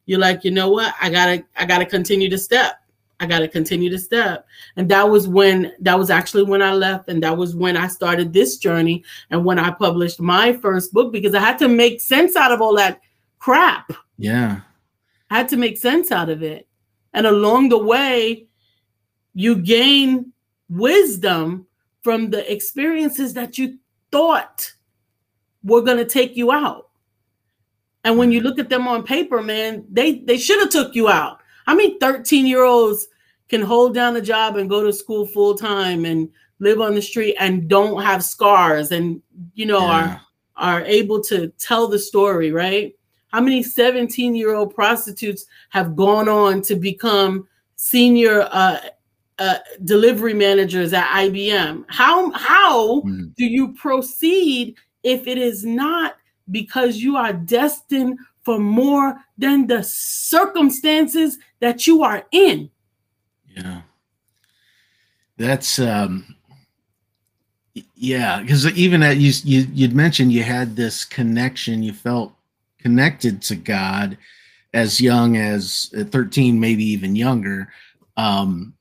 you're 0.05 0.19
like, 0.19 0.43
you 0.43 0.51
know 0.51 0.69
what? 0.69 0.93
I 1.01 1.09
gotta, 1.09 1.43
I 1.55 1.65
gotta 1.65 1.85
continue 1.85 2.29
to 2.29 2.37
step. 2.37 2.79
I 3.19 3.25
got 3.25 3.39
to 3.39 3.47
continue 3.47 3.89
to 3.89 3.97
step. 3.97 4.45
And 4.75 4.89
that 4.89 5.09
was 5.09 5.27
when, 5.27 5.73
that 5.79 5.97
was 5.97 6.09
actually 6.09 6.43
when 6.43 6.61
I 6.61 6.73
left. 6.73 7.07
And 7.07 7.23
that 7.23 7.37
was 7.37 7.55
when 7.55 7.77
I 7.77 7.87
started 7.87 8.33
this 8.33 8.57
journey 8.57 9.03
and 9.29 9.45
when 9.45 9.57
I 9.57 9.71
published 9.71 10.19
my 10.19 10.53
first 10.53 10.91
book 10.91 11.13
because 11.13 11.33
I 11.33 11.39
had 11.39 11.57
to 11.59 11.69
make 11.69 12.01
sense 12.01 12.35
out 12.35 12.51
of 12.51 12.61
all 12.61 12.75
that 12.75 12.99
crap. 13.39 13.91
Yeah. 14.17 14.61
I 15.29 15.37
had 15.37 15.49
to 15.49 15.57
make 15.57 15.77
sense 15.77 16.11
out 16.11 16.29
of 16.29 16.43
it. 16.43 16.67
And 17.13 17.25
along 17.25 17.69
the 17.69 17.77
way, 17.77 18.47
you 19.35 19.55
gain 19.57 20.31
wisdom 20.69 21.67
from 22.01 22.31
the 22.31 22.51
experiences 22.51 23.33
that 23.33 23.57
you 23.57 23.77
thought 24.11 24.71
were 25.63 25.81
going 25.81 25.97
to 25.97 26.05
take 26.05 26.35
you 26.35 26.51
out. 26.51 26.89
And 28.03 28.17
when 28.17 28.31
you 28.31 28.41
look 28.41 28.59
at 28.59 28.69
them 28.69 28.87
on 28.87 29.03
paper, 29.03 29.41
man, 29.41 29.83
they 29.91 30.19
they 30.19 30.37
should 30.37 30.59
have 30.59 30.69
took 30.69 30.95
you 30.95 31.09
out. 31.09 31.39
I 31.67 31.75
mean, 31.75 31.99
13 31.99 32.45
year 32.45 32.63
olds 32.63 33.07
can 33.49 33.61
hold 33.61 33.93
down 33.93 34.15
a 34.15 34.21
job 34.21 34.57
and 34.57 34.69
go 34.69 34.83
to 34.83 34.93
school 34.93 35.25
full 35.25 35.55
time 35.55 36.05
and 36.05 36.29
live 36.59 36.79
on 36.79 36.95
the 36.95 37.01
street 37.01 37.35
and 37.39 37.67
don't 37.67 38.01
have 38.01 38.23
scars 38.23 38.91
and 38.91 39.21
you 39.53 39.65
know 39.65 39.79
yeah. 39.79 40.19
are 40.57 40.79
are 40.79 40.81
able 40.83 41.21
to 41.21 41.49
tell 41.59 41.87
the 41.87 41.99
story, 41.99 42.51
right? 42.51 42.95
How 43.27 43.41
many 43.41 43.61
17 43.61 44.35
year 44.35 44.53
old 44.53 44.73
prostitutes 44.73 45.45
have 45.69 45.95
gone 45.95 46.29
on 46.29 46.61
to 46.61 46.75
become 46.75 47.47
senior 47.75 48.47
uh, 48.51 48.77
uh, 49.39 49.57
delivery 49.83 50.33
managers 50.33 50.93
at 50.93 51.07
IBM? 51.09 51.85
How 51.87 52.31
how 52.31 53.01
mm. 53.01 53.33
do 53.35 53.45
you 53.45 53.73
proceed 53.73 54.75
if 55.03 55.27
it 55.27 55.37
is 55.37 55.65
not 55.65 56.17
because 56.51 56.97
you 56.97 57.17
are 57.17 57.33
destined 57.33 58.19
for 58.43 58.59
more 58.59 59.17
than 59.37 59.67
the 59.67 59.83
circumstances 59.83 61.37
that 61.59 61.87
you 61.87 62.03
are 62.03 62.25
in? 62.31 62.69
Yeah. 63.55 63.81
That's 65.37 65.79
um 65.79 66.35
yeah, 67.95 68.41
because 68.41 68.65
even 68.67 69.03
at 69.03 69.17
you, 69.17 69.33
you 69.43 69.67
you'd 69.73 69.95
mentioned 69.95 70.31
you 70.31 70.43
had 70.43 70.75
this 70.75 71.03
connection, 71.03 71.83
you 71.83 71.93
felt 71.93 72.33
connected 72.79 73.41
to 73.41 73.55
God 73.55 74.17
as 74.73 75.01
young 75.01 75.37
as 75.37 75.91
13, 76.11 76.59
maybe 76.59 76.83
even 76.83 77.15
younger. 77.15 77.71
Um, 78.17 78.73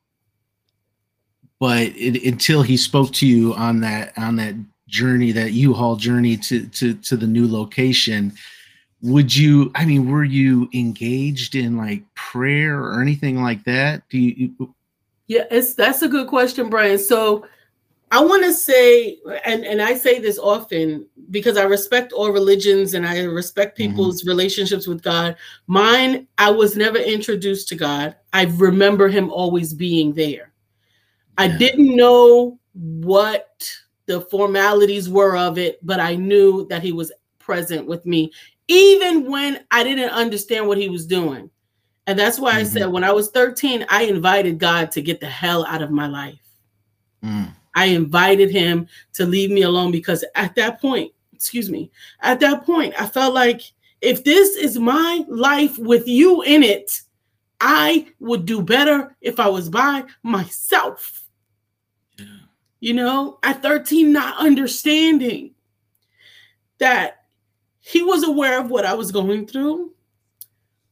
but 1.65 1.87
it, 1.97 2.23
until 2.27 2.61
he 2.61 2.77
spoke 2.77 3.11
to 3.15 3.27
you 3.27 3.55
on 3.55 3.81
that 3.81 4.13
on 4.19 4.37
that 4.37 4.55
journey, 4.87 5.33
that 5.33 5.53
U-Haul 5.53 5.97
journey 5.97 6.37
to 6.37 6.67
to 6.67 6.93
to 6.93 7.17
the 7.17 7.27
new 7.27 7.51
location, 7.51 8.35
would 9.01 9.35
you? 9.35 9.73
I 9.75 9.87
mean, 9.87 10.11
were 10.11 10.25
you 10.25 10.69
engaged 10.75 11.55
in 11.55 11.79
like 11.79 12.03
prayer 12.15 12.79
or 12.79 13.01
anything 13.01 13.43
like 13.43 13.65
that? 13.65 14.07
Do 14.11 14.19
you? 14.19 14.75
Yeah, 15.27 15.45
it's 15.51 15.73
that's 15.73 16.03
a 16.03 16.09
good 16.09 16.29
question, 16.29 16.69
Brian. 16.69 16.99
So 16.99 17.47
I 18.11 18.23
want 18.23 18.45
to 18.45 18.53
say, 18.53 19.17
and, 19.47 19.65
and 19.65 19.81
I 19.81 19.95
say 19.95 20.19
this 20.19 20.39
often 20.39 21.07
because 21.31 21.57
I 21.57 21.63
respect 21.63 22.13
all 22.13 22.31
religions 22.31 22.93
and 22.93 23.07
I 23.07 23.23
respect 23.23 23.79
mm-hmm. 23.79 23.89
people's 23.89 24.21
mm-hmm. 24.21 24.29
relationships 24.29 24.87
with 24.87 25.03
God. 25.03 25.35
Mine, 25.67 26.29
I 26.37 26.51
was 26.51 26.77
never 26.77 26.99
introduced 26.99 27.69
to 27.69 27.75
God. 27.75 28.17
I 28.35 28.45
remember 28.59 29.09
him 29.09 29.33
always 29.33 29.73
being 29.73 30.13
there. 30.13 30.51
I 31.39 31.49
didn't 31.49 31.97
know 31.97 32.59
what 32.73 33.71
the 34.07 34.21
formalities 34.23 35.09
were 35.09 35.37
of 35.37 35.59
it, 35.59 35.85
but 35.85 36.01
I 36.01 36.15
knew 36.17 36.67
that 36.69 36.83
he 36.83 36.93
was 36.93 37.13
present 37.39 37.87
with 37.87 38.05
me, 38.07 38.33
even 38.69 39.31
when 39.31 39.65
I 39.71 39.85
didn't 39.85 40.11
understand 40.11 40.67
what 40.67 40.79
he 40.79 40.89
was 40.89 41.07
doing. 41.07 41.51
And 42.07 42.19
that's 42.19 42.39
why 42.39 42.53
mm-hmm. 42.53 42.61
I 42.61 42.65
said 42.65 42.87
when 42.87 43.05
I 43.05 43.13
was 43.13 43.31
13, 43.31 43.87
I 43.89 44.05
invited 44.05 44.59
God 44.59 44.93
to 44.93 45.03
get 45.03 45.21
the 45.21 45.27
hell 45.27 45.65
out 45.67 45.83
of 45.83 45.91
my 45.91 46.07
life. 46.07 46.39
Mm. 47.23 47.51
I 47.75 47.87
invited 47.87 48.51
him 48.51 48.87
to 49.15 49.27
leave 49.27 49.51
me 49.51 49.63
alone 49.63 49.91
because 49.91 50.25
at 50.35 50.55
that 50.57 50.81
point, 50.81 51.13
excuse 51.33 51.71
me, 51.71 51.91
at 52.21 52.41
that 52.41 52.65
point, 52.65 52.95
I 53.01 53.07
felt 53.07 53.35
like 53.35 53.63
if 54.01 54.23
this 54.23 54.57
is 54.57 54.79
my 54.79 55.25
life 55.29 55.79
with 55.79 56.07
you 56.07 56.43
in 56.43 56.63
it, 56.63 57.01
I 57.61 58.09
would 58.21 58.45
do 58.45 58.63
better 58.63 59.17
if 59.21 59.41
I 59.41 59.49
was 59.49 59.71
by 59.71 60.05
myself. 60.23 61.24
You 62.85 62.93
know, 62.93 63.39
at 63.43 63.63
13, 63.63 64.13
not 64.13 64.37
understanding 64.37 65.55
that 66.77 67.25
he 67.81 68.03
was 68.03 68.25
aware 68.25 68.61
of 68.61 68.69
what 68.69 68.85
I 68.85 68.93
was 68.93 69.11
going 69.11 69.47
through, 69.47 69.95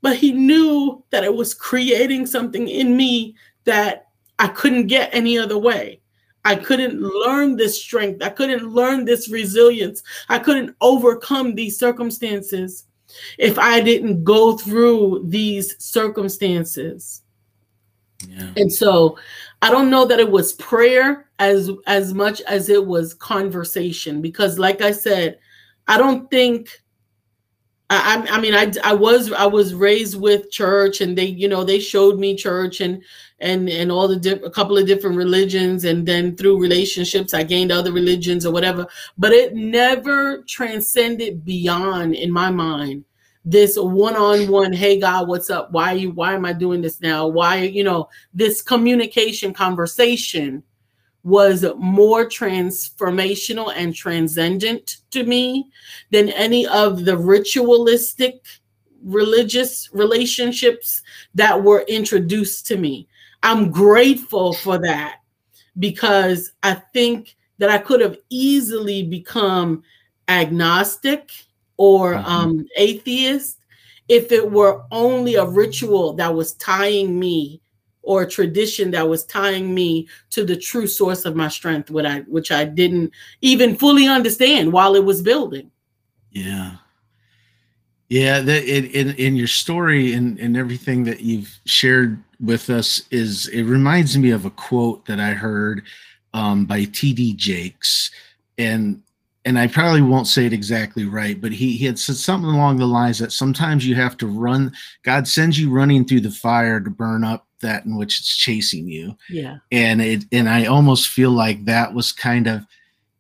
but 0.01 0.17
he 0.17 0.33
knew 0.33 1.05
that 1.11 1.23
it 1.23 1.35
was 1.35 1.53
creating 1.53 2.25
something 2.25 2.67
in 2.67 2.97
me 2.97 3.35
that 3.65 4.09
I 4.39 4.49
couldn't 4.49 4.87
get 4.87 5.15
any 5.15 5.37
other 5.37 5.59
way. 5.59 6.01
I 6.47 6.55
couldn't 6.55 6.99
learn 6.99 7.57
this 7.57 7.83
strength. 7.83 8.23
I 8.23 8.31
couldn't 8.31 8.73
learn 8.73 9.05
this 9.05 9.29
resilience. 9.29 10.03
I 10.31 10.39
couldn't 10.39 10.75
overcome 10.81 11.55
these 11.55 11.79
circumstances 11.79 12.85
if 13.37 13.59
I 13.59 13.83
didn't 13.83 14.25
go 14.25 14.57
through 14.57 15.27
these 15.29 15.77
circumstances. 15.79 17.21
Yeah. 18.27 18.53
And 18.57 18.73
so 18.73 19.19
I 19.63 19.71
don't 19.71 19.91
know 19.91 20.05
that 20.05 20.21
it 20.21 20.31
was 20.31 20.55
prayer 20.55 21.29
as 21.39 21.71
as 21.87 22.13
much 22.13 22.41
as 22.43 22.69
it 22.69 22.85
was 22.85 23.15
conversation 23.15 24.21
because 24.21 24.59
like 24.59 24.83
I 24.83 24.91
said, 24.91 25.39
I 25.89 25.99
don't 25.99 26.31
think 26.31 26.83
I, 27.89 28.27
I 28.31 28.41
mean 28.41 28.55
I, 28.55 28.73
I 28.83 28.95
was 28.95 29.33
I 29.33 29.47
was 29.47 29.75
raised 29.75 30.21
with 30.21 30.51
church 30.51 31.01
and 31.01 31.17
they 31.17 31.27
you 31.27 31.49
know 31.49 31.63
they 31.63 31.79
showed 31.79 32.19
me 32.19 32.35
church 32.35 32.81
and 32.81 33.03
and 33.39 33.69
and 33.69 33.93
all 33.93 34.09
the 34.09 34.17
di- 34.17 34.45
a 34.45 34.51
couple 34.51 34.79
of 34.79 34.87
different 34.87 35.17
religions 35.17 35.85
and 35.85 36.07
then 36.07 36.37
through 36.37 36.61
relationships 36.61 37.35
i 37.35 37.43
gained 37.43 37.73
other 37.73 37.93
religions 37.93 38.47
or 38.47 38.53
whatever 38.53 38.87
but 39.19 39.33
it 39.33 39.55
never 39.55 40.43
transcended 40.45 41.45
beyond 41.45 42.15
in 42.15 42.31
my 42.31 42.51
mind 42.51 43.05
this 43.45 43.77
one-on-one 43.77 44.73
hey 44.73 45.01
god 45.01 45.27
what's 45.27 45.51
up? 45.51 45.73
Why 45.73 45.93
you 45.93 46.11
why 46.13 46.35
am 46.35 46.45
i 46.45 46.53
doing 46.53 46.81
this 46.81 47.01
now? 47.01 47.27
Why 47.27 47.57
you 47.57 47.85
know 47.85 48.09
this 48.33 48.63
communication 48.63 49.53
conversation 49.53 50.63
was 51.25 51.65
more 51.77 52.25
transformational 52.27 53.73
and 53.77 53.95
transcendent 53.95 54.99
to 55.11 55.25
me 55.25 55.69
than 56.11 56.29
any 56.31 56.67
of 56.67 57.05
the 57.05 57.17
ritualistic 57.17 58.45
religious 59.05 59.89
relationships 59.93 61.03
that 61.35 61.63
were 61.63 61.85
introduced 61.89 62.67
to 62.67 62.77
me. 62.77 63.09
I'm 63.43 63.71
grateful 63.71 64.53
for 64.53 64.79
that 64.79 65.19
because 65.79 66.53
I 66.63 66.75
think 66.93 67.37
that 67.59 67.71
I 67.71 67.79
could 67.79 68.01
have 68.01 68.19
easily 68.29 69.05
become 69.05 69.83
agnostic 70.29 71.31
or 71.83 72.15
mm-hmm. 72.15 72.27
um, 72.27 72.67
atheist 72.77 73.59
if 74.07 74.31
it 74.31 74.53
were 74.53 74.85
only 74.93 75.35
a 75.35 75.45
ritual 75.45 76.13
that 76.13 76.33
was 76.33 76.53
tying 76.55 77.19
me 77.19 77.61
or 78.03 78.23
a 78.23 78.31
tradition 78.31 78.93
that 78.93 79.09
was 79.09 79.25
tying 79.25 79.75
me 79.75 80.07
to 80.31 80.45
the 80.45 80.55
true 80.55 80.87
source 80.87 81.25
of 81.25 81.35
my 81.35 81.49
strength, 81.49 81.91
which 81.91 82.07
I 82.07 82.21
which 82.21 82.53
I 82.53 82.65
didn't 82.67 83.11
even 83.41 83.77
fully 83.77 84.07
understand 84.07 84.73
while 84.73 84.95
it 84.95 85.05
was 85.05 85.23
building. 85.23 85.73
Yeah. 86.31 86.77
Yeah, 88.09 88.41
the, 88.41 88.63
in, 88.63 88.87
in, 88.87 89.15
in 89.17 89.37
your 89.37 89.47
story 89.49 90.13
and, 90.13 90.39
and 90.39 90.57
everything 90.57 91.03
that 91.05 91.21
you've 91.21 91.59
shared 91.65 92.23
with 92.39 92.71
us 92.71 93.03
is 93.11 93.49
it 93.49 93.63
reminds 93.63 94.17
me 94.17 94.31
of 94.31 94.45
a 94.45 94.51
quote 94.51 95.07
that 95.07 95.19
I 95.19 95.31
heard 95.31 95.83
um, 96.35 96.67
by 96.67 96.85
T.D. 96.85 97.33
Jakes, 97.35 98.11
and 98.59 99.03
and 99.45 99.59
I 99.59 99.67
probably 99.67 100.03
won't 100.03 100.29
say 100.29 100.47
it 100.47 100.53
exactly 100.53 101.05
right, 101.05 101.41
but 101.41 101.53
he, 101.53 101.77
he 101.77 101.87
had 101.87 101.99
said 101.99 102.17
something 102.17 102.51
along 102.51 102.77
the 102.77 102.87
lines 102.87 103.19
that 103.19 103.33
sometimes 103.33 103.87
you 103.87 103.95
have 103.97 104.17
to 104.19 104.27
run. 104.27 104.73
God 105.03 105.27
sends 105.27 105.59
you 105.59 105.71
running 105.71 106.05
through 106.05 106.21
the 106.21 106.31
fire 106.31 106.81
to 106.81 106.91
burn 106.91 107.25
up 107.25 107.47
that 107.61 107.85
in 107.85 107.97
which 107.97 108.21
it's 108.21 108.37
chasing 108.37 108.89
you. 108.89 109.17
Yeah, 109.29 109.59
and 109.71 110.01
it 110.01 110.25
and 110.31 110.49
I 110.49 110.67
almost 110.67 111.09
feel 111.09 111.31
like 111.31 111.65
that 111.65 111.93
was 111.93 112.13
kind 112.13 112.47
of, 112.47 112.65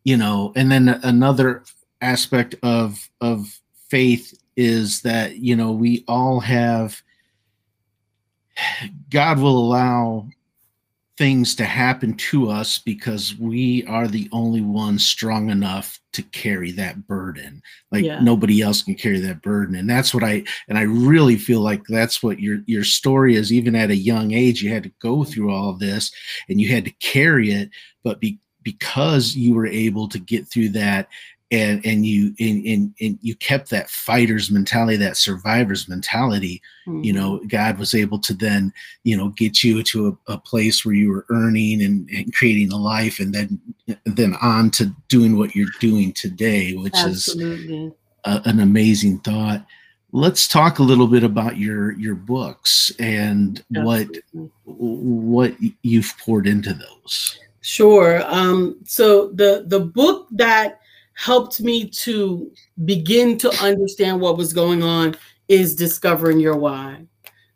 you 0.05 0.17
know, 0.17 0.53
and 0.55 0.71
then 0.71 0.89
another 1.03 1.65
aspect 2.01 2.55
of 2.63 3.11
of 3.21 3.61
faith 3.89 4.39
is 4.57 5.03
that 5.03 5.39
you 5.39 5.57
know 5.57 5.73
we 5.73 6.05
all 6.07 6.41
have 6.41 7.03
God 9.11 9.39
will 9.39 9.59
allow 9.59 10.29
things 11.23 11.55
to 11.55 11.65
happen 11.65 12.15
to 12.15 12.51
us 12.51 12.81
because 12.81 13.37
we 13.39 13.87
are 13.87 14.09
the 14.09 14.29
only 14.33 14.61
ones 14.61 15.07
strong 15.07 15.51
enough 15.51 16.01
to 16.13 16.21
carry 16.21 16.73
that 16.73 17.07
burden. 17.07 17.63
Like 17.93 18.05
yeah. 18.05 18.19
nobody 18.19 18.61
else 18.61 18.83
can 18.83 18.97
carry 18.97 19.21
that 19.21 19.41
burden. 19.41 19.77
And 19.77 19.89
that's 19.89 20.13
what 20.13 20.25
i 20.25 20.43
and 20.69 20.77
i 20.77 20.83
really 20.83 21.37
feel 21.37 21.61
like 21.61 21.85
that's 21.87 22.25
what 22.25 22.41
your 22.41 22.59
your 22.67 22.83
story 22.83 23.37
is. 23.37 23.53
Even 23.53 23.77
at 23.77 23.91
a 23.91 23.95
young 23.95 24.33
age 24.33 24.65
you 24.65 24.73
had 24.73 24.83
to 24.83 24.93
go 25.01 25.23
through 25.23 25.53
all 25.53 25.71
of 25.71 25.79
this 25.79 26.11
and 26.49 26.61
you 26.61 26.71
had 26.71 26.85
to 26.87 26.95
carry 26.99 27.53
it. 27.53 27.71
But 28.03 28.19
be, 28.19 28.41
because 28.65 29.37
you 29.37 29.55
were 29.55 29.69
able 29.69 30.09
to 30.09 30.19
get 30.19 30.49
through 30.49 30.71
that 30.71 31.07
and 31.53 31.85
and 31.85 32.07
you 32.07 32.35
and, 32.41 32.65
and, 32.67 32.95
and 33.01 33.19
you 33.21 33.37
kept 33.37 33.71
that 33.71 33.91
fighter's 33.91 34.51
mentality 34.51 34.97
that 34.97 35.17
survivor's 35.17 35.89
mentality 35.89 36.61
mm-hmm. 36.87 37.05
you 37.05 37.13
know 37.13 37.41
god 37.47 37.79
was 37.79 37.95
able 37.95 38.19
to 38.19 38.33
then 38.35 38.73
you 39.05 39.17
know 39.17 39.29
get 39.29 39.63
you 39.63 39.83
to 39.83 40.19
a, 40.27 40.33
a 40.33 40.39
place 40.39 40.85
where 40.85 40.95
you 40.95 41.11
were 41.11 41.27
earning 41.29 41.83
and, 41.83 42.09
and, 42.11 42.35
creating 42.35 42.73
a 42.73 42.77
life 42.77 43.21
and 43.21 43.35
then 43.35 43.61
then 44.05 44.35
on 44.41 44.71
to 44.71 44.87
doing 45.09 45.37
what 45.37 45.55
you're 45.55 45.69
doing 45.79 46.13
today 46.13 46.75
which 46.75 46.95
Absolutely. 46.97 47.87
is 47.87 47.93
a, 48.25 48.41
an 48.47 48.59
amazing 48.59 49.19
thought 49.21 49.65
let's 50.13 50.49
talk 50.49 50.79
a 50.79 50.83
little 50.83 51.07
bit 51.07 51.23
about 51.23 51.59
your 51.59 51.93
your 51.93 52.15
books 52.15 52.91
and 52.99 53.63
Absolutely. 53.77 54.21
what 54.33 54.55
what 54.65 55.55
you've 55.83 56.15
poured 56.19 56.47
into 56.47 56.73
those 56.73 57.39
sure 57.61 58.23
um 58.27 58.77
so 58.85 59.29
the 59.29 59.65
the 59.67 59.81
book 59.81 60.27
that 60.31 60.81
helped 61.15 61.61
me 61.61 61.89
to 61.89 62.51
begin 62.85 63.39
to 63.39 63.51
understand 63.63 64.21
what 64.21 64.37
was 64.37 64.53
going 64.53 64.83
on 64.83 65.17
is 65.49 65.75
Discovering 65.75 66.41
Your 66.41 66.57
Why. 66.57 67.07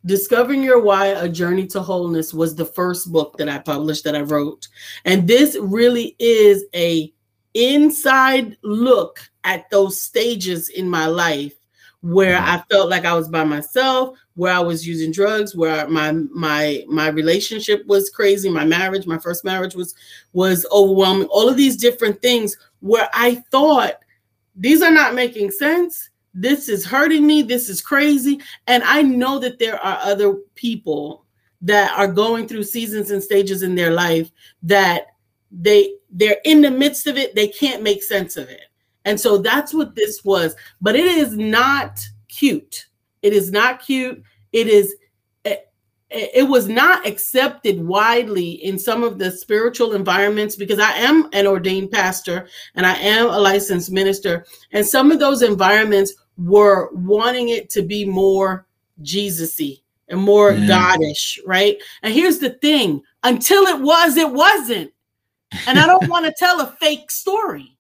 Discovering 0.05 0.63
Your 0.63 0.81
Why, 0.81 1.07
A 1.07 1.29
Journey 1.29 1.67
to 1.69 1.83
Wholeness 1.83 2.33
was 2.33 2.55
the 2.55 2.65
first 2.65 3.13
book 3.13 3.37
that 3.39 3.49
I 3.49 3.59
published 3.59 4.05
that 4.05 4.15
I 4.15 4.21
wrote. 4.21 4.69
And 5.05 5.27
this 5.27 5.57
really 5.61 6.15
is 6.19 6.65
a 6.75 7.13
inside 7.55 8.57
look 8.63 9.19
at 9.45 9.69
those 9.71 10.01
stages 10.01 10.69
in 10.69 10.89
my 10.89 11.07
life 11.07 11.55
where 12.03 12.37
mm-hmm. 12.37 12.51
I 12.51 12.65
felt 12.71 12.89
like 12.89 13.05
I 13.05 13.15
was 13.15 13.29
by 13.29 13.45
myself, 13.45 14.17
where 14.35 14.53
I 14.53 14.61
was 14.61 14.87
using 14.87 15.11
drugs, 15.11 15.57
where 15.57 15.89
my 15.89 16.13
my 16.13 16.85
my 16.87 17.09
relationship 17.09 17.85
was 17.87 18.11
crazy, 18.11 18.49
my 18.49 18.65
marriage, 18.65 19.07
my 19.07 19.19
first 19.19 19.45
marriage 19.45 19.75
was 19.75 19.95
was 20.33 20.67
overwhelming. 20.71 21.27
All 21.29 21.49
of 21.49 21.57
these 21.57 21.77
different 21.77 22.21
things 22.23 22.57
where 22.87 23.09
I 23.13 23.37
thought 23.51 24.01
these 24.55 24.83
are 24.83 24.91
not 24.91 25.15
making 25.15 25.51
sense. 25.51 26.11
This 26.33 26.69
is 26.69 26.85
hurting 26.85 27.27
me. 27.27 27.43
This 27.43 27.69
is 27.69 27.81
crazy. 27.81 28.41
And 28.67 28.83
I 28.85 29.03
know 29.03 29.39
that 29.39 29.59
there 29.59 29.79
are 29.83 29.99
other 30.03 30.35
people 30.55 31.25
that 31.63 31.93
are 31.99 32.09
going 32.09 32.47
through 32.47 32.63
seasons 32.63 33.11
and 33.11 33.23
stages 33.23 33.63
in 33.63 33.75
their 33.75 33.93
life 33.93 34.31
that 34.63 35.07
they 35.51 35.95
they're 36.11 36.39
in 36.45 36.61
the 36.61 36.71
midst 36.71 37.07
of 37.07 37.17
it, 37.17 37.35
they 37.35 37.49
can't 37.49 37.83
make 37.83 38.03
sense 38.03 38.37
of 38.37 38.49
it. 38.49 38.67
And 39.05 39.19
so 39.19 39.39
that's 39.39 39.73
what 39.73 39.95
this 39.95 40.25
was. 40.25 40.55
But 40.81 40.97
it 40.97 41.07
is 41.07 41.37
not 41.37 42.01
cute. 42.29 42.87
It 43.23 43.33
is 43.33 43.51
not 43.51 43.81
cute. 43.81 44.23
It 44.53 44.67
is 44.69 44.95
it, 46.17 46.49
was 46.49 46.69
not 46.69 47.07
accepted 47.07 47.81
widely 47.81 48.51
in 48.65 48.79
some 48.79 49.03
of 49.03 49.19
the 49.19 49.31
spiritual 49.31 49.93
environments 49.93 50.57
because 50.57 50.79
I 50.79 50.93
am 50.93 51.29
an 51.33 51.47
ordained 51.47 51.91
pastor 51.91 52.49
and 52.75 52.87
I 52.87 52.95
am 52.95 53.27
a 53.27 53.39
licensed 53.39 53.91
minister. 53.91 54.47
And 54.73 54.87
some 54.87 55.13
of 55.13 55.19
those 55.19 55.43
environments 55.43 56.15
were 56.37 56.91
wanting 56.93 57.51
it 57.51 57.71
to 57.71 57.83
be 57.83 58.05
more 58.05 58.67
Jesus-y 59.03 59.75
and 60.09 60.21
more 60.21 60.53
mm. 60.53 60.67
yeah. 60.67 60.97
goddish, 60.97 61.39
right? 61.47 61.77
And 62.03 62.13
here's 62.13 62.39
the 62.39 62.51
thing 62.51 63.03
until 63.23 63.65
it 63.65 63.81
was, 63.81 64.17
it 64.17 64.33
wasn't. 64.33 64.93
And 65.67 65.79
I 65.79 65.87
don't 65.87 66.09
want 66.09 66.27
to 66.27 66.35
tell 66.39 66.61
a 66.61 66.77
fake 66.81 67.11
story. 67.11 67.76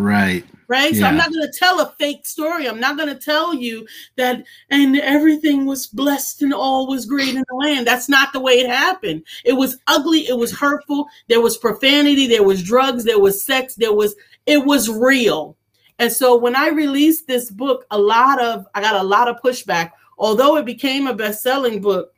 Right. 0.00 0.44
Right. 0.66 0.92
Yeah. 0.92 1.00
So 1.00 1.06
I'm 1.06 1.16
not 1.16 1.32
going 1.32 1.50
to 1.50 1.58
tell 1.58 1.80
a 1.80 1.92
fake 1.98 2.24
story. 2.24 2.68
I'm 2.68 2.78
not 2.78 2.96
going 2.96 3.08
to 3.08 3.20
tell 3.20 3.52
you 3.52 3.86
that 4.16 4.44
and 4.70 4.96
everything 5.00 5.66
was 5.66 5.88
blessed 5.88 6.42
and 6.42 6.54
all 6.54 6.86
was 6.86 7.06
great 7.06 7.34
in 7.34 7.44
the 7.48 7.56
land. 7.56 7.88
That's 7.88 8.08
not 8.08 8.32
the 8.32 8.38
way 8.38 8.52
it 8.52 8.70
happened. 8.70 9.24
It 9.44 9.54
was 9.54 9.78
ugly. 9.88 10.20
It 10.28 10.38
was 10.38 10.56
hurtful. 10.56 11.06
There 11.28 11.40
was 11.40 11.58
profanity. 11.58 12.28
There 12.28 12.44
was 12.44 12.62
drugs. 12.62 13.02
There 13.04 13.18
was 13.18 13.44
sex. 13.44 13.74
There 13.74 13.92
was, 13.92 14.14
it 14.46 14.64
was 14.64 14.88
real. 14.88 15.56
And 15.98 16.12
so 16.12 16.36
when 16.36 16.54
I 16.54 16.68
released 16.68 17.26
this 17.26 17.50
book, 17.50 17.84
a 17.90 17.98
lot 17.98 18.40
of, 18.40 18.64
I 18.74 18.80
got 18.80 18.94
a 18.94 19.02
lot 19.02 19.26
of 19.26 19.42
pushback. 19.42 19.90
Although 20.18 20.56
it 20.56 20.66
became 20.66 21.08
a 21.08 21.14
best 21.14 21.42
selling 21.42 21.80
book, 21.80 22.12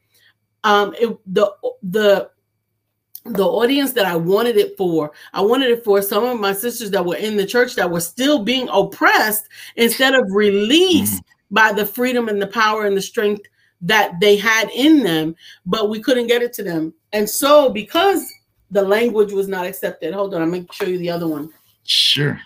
um, 0.63 0.95
it, 1.01 1.17
the, 1.27 1.51
the, 1.83 2.31
the 3.25 3.47
audience 3.47 3.93
that 3.93 4.05
I 4.05 4.17
wanted 4.17 4.57
it 4.57 4.77
for. 4.77 5.13
I 5.33 5.41
wanted 5.41 5.71
it 5.71 5.85
for 5.85 6.03
some 6.03 6.25
of 6.25 6.41
my 6.41 6.53
sisters 6.53 6.91
that 6.91 7.05
were 7.05 7.17
in 7.17 7.37
the 7.37 7.47
church 7.47 7.75
that 7.77 7.91
were 7.91 8.01
still 8.01 8.43
being 8.43 8.69
oppressed 8.71 9.49
instead 9.77 10.15
of 10.15 10.31
released 10.31 11.23
mm-hmm. 11.23 11.55
by 11.55 11.73
the 11.73 11.87
freedom 11.87 12.29
and 12.29 12.43
the 12.43 12.49
power 12.49 12.87
and 12.87 12.97
the 12.97 13.03
strength 13.03 13.43
that 13.83 14.19
they 14.21 14.37
had 14.37 14.71
in 14.71 15.03
them, 15.03 15.35
but 15.67 15.91
we 15.91 16.01
couldn't 16.01 16.29
get 16.29 16.43
it 16.43 16.53
to 16.55 16.63
them. 16.63 16.95
And 17.13 17.29
so, 17.29 17.69
because 17.69 18.33
the 18.71 18.83
language 18.83 19.33
was 19.33 19.49
not 19.49 19.67
accepted, 19.67 20.15
hold 20.15 20.35
on, 20.35 20.43
I'm 20.43 20.51
going 20.51 20.67
to 20.67 20.73
show 20.73 20.87
you 20.87 20.99
the 20.99 21.11
other 21.11 21.27
one. 21.27 21.53
Sure. 21.85 22.41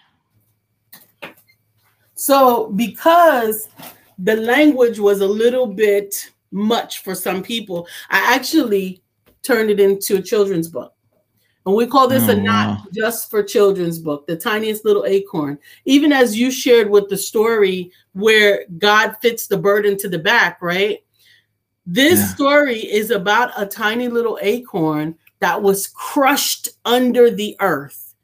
So, 2.15 2.69
because 2.73 3.69
the 4.19 4.37
language 4.37 4.99
was 4.99 5.21
a 5.21 5.27
little 5.27 5.67
bit 5.67 6.31
much 6.51 7.03
for 7.03 7.15
some 7.15 7.43
people, 7.43 7.87
I 8.09 8.35
actually 8.35 9.03
turned 9.46 9.70
it 9.70 9.80
into 9.80 10.16
a 10.16 10.22
children's 10.22 10.68
book. 10.68 10.92
And 11.66 11.74
we 11.74 11.87
call 11.87 12.06
this 12.06 12.28
oh, 12.28 12.32
a 12.32 12.37
not 12.37 12.78
wow. 12.78 12.85
just 12.94 13.28
for 13.28 13.42
children's 13.42 13.98
book, 13.98 14.26
the 14.26 14.37
tiniest 14.37 14.85
little 14.85 15.04
acorn. 15.04 15.59
Even 15.85 16.12
as 16.12 16.37
you 16.37 16.50
shared 16.50 16.88
with 16.88 17.09
the 17.09 17.16
story 17.16 17.90
where 18.12 18.64
God 18.78 19.16
fits 19.20 19.48
the 19.48 19.59
burden 19.59 19.96
to 19.98 20.09
the 20.09 20.18
back, 20.18 20.62
right? 20.62 21.00
This 21.85 22.20
yeah. 22.20 22.26
story 22.26 22.78
is 22.78 23.11
about 23.11 23.50
a 23.56 23.66
tiny 23.66 24.09
little 24.09 24.38
acorn 24.40 25.16
that 25.40 25.61
was 25.61 25.88
crushed 25.88 26.68
under 26.85 27.30
the 27.30 27.56
earth, 27.61 28.14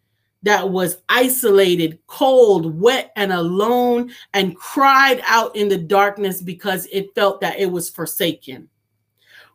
that 0.44 0.70
was 0.70 0.98
isolated, 1.08 1.98
cold, 2.06 2.80
wet, 2.80 3.12
and 3.16 3.32
alone, 3.32 4.12
and 4.35 4.56
cried 4.56 5.20
out 5.26 5.54
in 5.56 5.68
the 5.68 5.78
darkness 5.78 6.40
because 6.40 6.87
it 6.92 7.14
felt 7.16 7.40
that 7.40 7.58
it 7.58 7.70
was 7.70 7.90
forsaken 7.90 8.68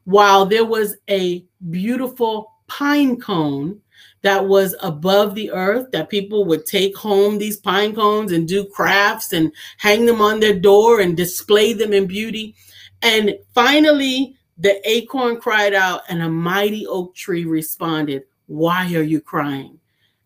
while 0.08 0.46
there 0.46 0.64
was 0.64 0.96
a 1.10 1.44
beautiful 1.70 2.54
pine 2.68 3.20
cone 3.20 3.78
that 4.22 4.48
was 4.48 4.74
above 4.82 5.36
the 5.36 5.52
earth 5.52 5.92
that 5.92 6.10
people 6.10 6.46
would 6.46 6.66
take 6.66 6.96
home 6.96 7.38
these 7.38 7.58
pine 7.58 7.94
cones 7.94 8.32
and 8.32 8.48
do 8.48 8.64
crafts 8.64 9.34
and 9.34 9.52
hang 9.78 10.06
them 10.06 10.22
on 10.22 10.40
their 10.40 10.58
door 10.58 11.02
and 11.02 11.18
display 11.18 11.74
them 11.74 11.92
in 11.92 12.08
beauty. 12.08 12.56
And 13.02 13.36
finally, 13.54 14.38
the 14.58 14.80
acorn 14.90 15.42
cried 15.42 15.74
out, 15.74 16.04
and 16.08 16.24
a 16.24 16.30
mighty 16.30 16.88
oak 16.88 17.14
tree 17.14 17.44
responded, 17.44 18.24
Why 18.46 18.86
are 18.96 19.04
you 19.04 19.20
crying? 19.20 19.78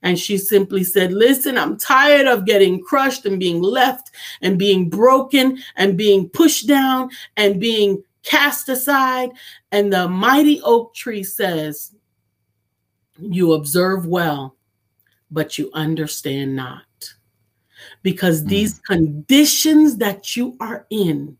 And 0.03 0.17
she 0.17 0.37
simply 0.37 0.83
said, 0.83 1.11
Listen, 1.11 1.57
I'm 1.57 1.75
tired 1.75 2.27
of 2.27 2.45
getting 2.45 2.83
crushed 2.83 3.25
and 3.25 3.39
being 3.39 3.63
left 3.63 4.11
and 4.43 4.59
being 4.59 4.91
broken 4.91 5.57
and 5.75 5.97
being 5.97 6.29
pushed 6.29 6.67
down 6.67 7.09
and 7.35 7.59
being 7.59 8.03
cast 8.23 8.69
aside. 8.69 9.31
And 9.71 9.91
the 9.91 10.07
mighty 10.07 10.61
oak 10.61 10.93
tree 10.93 11.23
says, 11.23 11.95
You 13.19 13.53
observe 13.53 14.05
well, 14.05 14.55
but 15.29 15.57
you 15.57 15.69
understand 15.73 16.55
not. 16.55 16.83
Because 18.03 18.43
mm. 18.43 18.49
these 18.49 18.79
conditions 18.79 19.97
that 19.97 20.35
you 20.35 20.55
are 20.59 20.85
in 20.89 21.37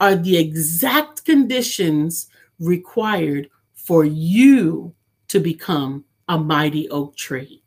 are 0.00 0.14
the 0.14 0.36
exact 0.36 1.24
conditions 1.24 2.28
required 2.58 3.48
for 3.74 4.04
you 4.04 4.94
to 5.28 5.40
become 5.40 6.04
a 6.28 6.38
mighty 6.38 6.88
oak 6.90 7.16
tree. 7.16 7.62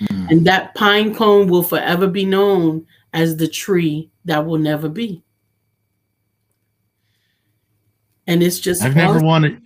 Mm. 0.00 0.30
And 0.30 0.46
that 0.46 0.74
pine 0.74 1.14
cone 1.14 1.48
will 1.48 1.62
forever 1.62 2.06
be 2.06 2.24
known 2.24 2.86
as 3.12 3.36
the 3.36 3.48
tree 3.48 4.10
that 4.24 4.44
will 4.44 4.58
never 4.58 4.88
be 4.88 5.22
and 8.28 8.42
it's 8.42 8.60
just 8.60 8.82
I've 8.82 8.96
awesome. 8.96 9.14
never 9.14 9.20
wanted 9.20 9.62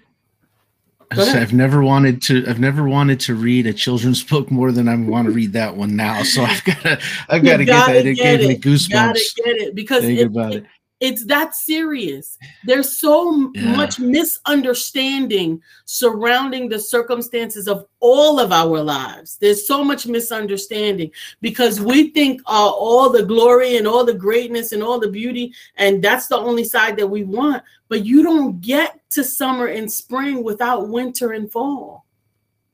I've 1.10 1.52
never 1.52 1.82
wanted 1.82 2.22
to 2.22 2.46
I've 2.48 2.60
never 2.60 2.88
wanted 2.88 3.20
to 3.20 3.34
read 3.34 3.66
a 3.66 3.72
children's 3.72 4.22
book 4.30 4.50
more 4.50 4.72
than 4.72 4.88
I 4.88 4.96
want 4.96 5.26
to 5.26 5.32
read 5.32 5.52
that 5.52 5.76
one 5.76 5.94
now. 5.94 6.22
So 6.22 6.42
I've 6.42 6.64
got 6.64 6.82
to 6.82 7.00
I've 7.28 7.44
got 7.44 7.58
to 7.58 7.64
get 7.66 7.86
that. 7.86 8.06
It 8.06 8.14
gave 8.14 8.48
me 8.48 8.56
goosebumps. 8.56 8.90
Gotta 8.90 9.42
get 9.44 9.56
it 9.56 9.74
because 9.74 10.04
it, 10.04 10.26
about 10.26 10.54
it. 10.54 10.64
It's 11.02 11.24
that 11.24 11.56
serious. 11.56 12.38
There's 12.62 12.96
so 12.96 13.50
yeah. 13.56 13.74
much 13.74 13.98
misunderstanding 13.98 15.60
surrounding 15.84 16.68
the 16.68 16.78
circumstances 16.78 17.66
of 17.66 17.86
all 17.98 18.38
of 18.38 18.52
our 18.52 18.80
lives. 18.80 19.36
There's 19.40 19.66
so 19.66 19.82
much 19.82 20.06
misunderstanding 20.06 21.10
because 21.40 21.80
we 21.80 22.10
think 22.10 22.40
uh, 22.46 22.70
all 22.70 23.10
the 23.10 23.24
glory 23.24 23.78
and 23.78 23.88
all 23.88 24.04
the 24.04 24.14
greatness 24.14 24.70
and 24.70 24.80
all 24.80 25.00
the 25.00 25.10
beauty, 25.10 25.52
and 25.74 26.00
that's 26.00 26.28
the 26.28 26.38
only 26.38 26.62
side 26.62 26.96
that 26.98 27.08
we 27.08 27.24
want. 27.24 27.64
But 27.88 28.06
you 28.06 28.22
don't 28.22 28.60
get 28.60 29.00
to 29.10 29.24
summer 29.24 29.66
and 29.66 29.90
spring 29.90 30.44
without 30.44 30.88
winter 30.88 31.32
and 31.32 31.50
fall. 31.50 32.06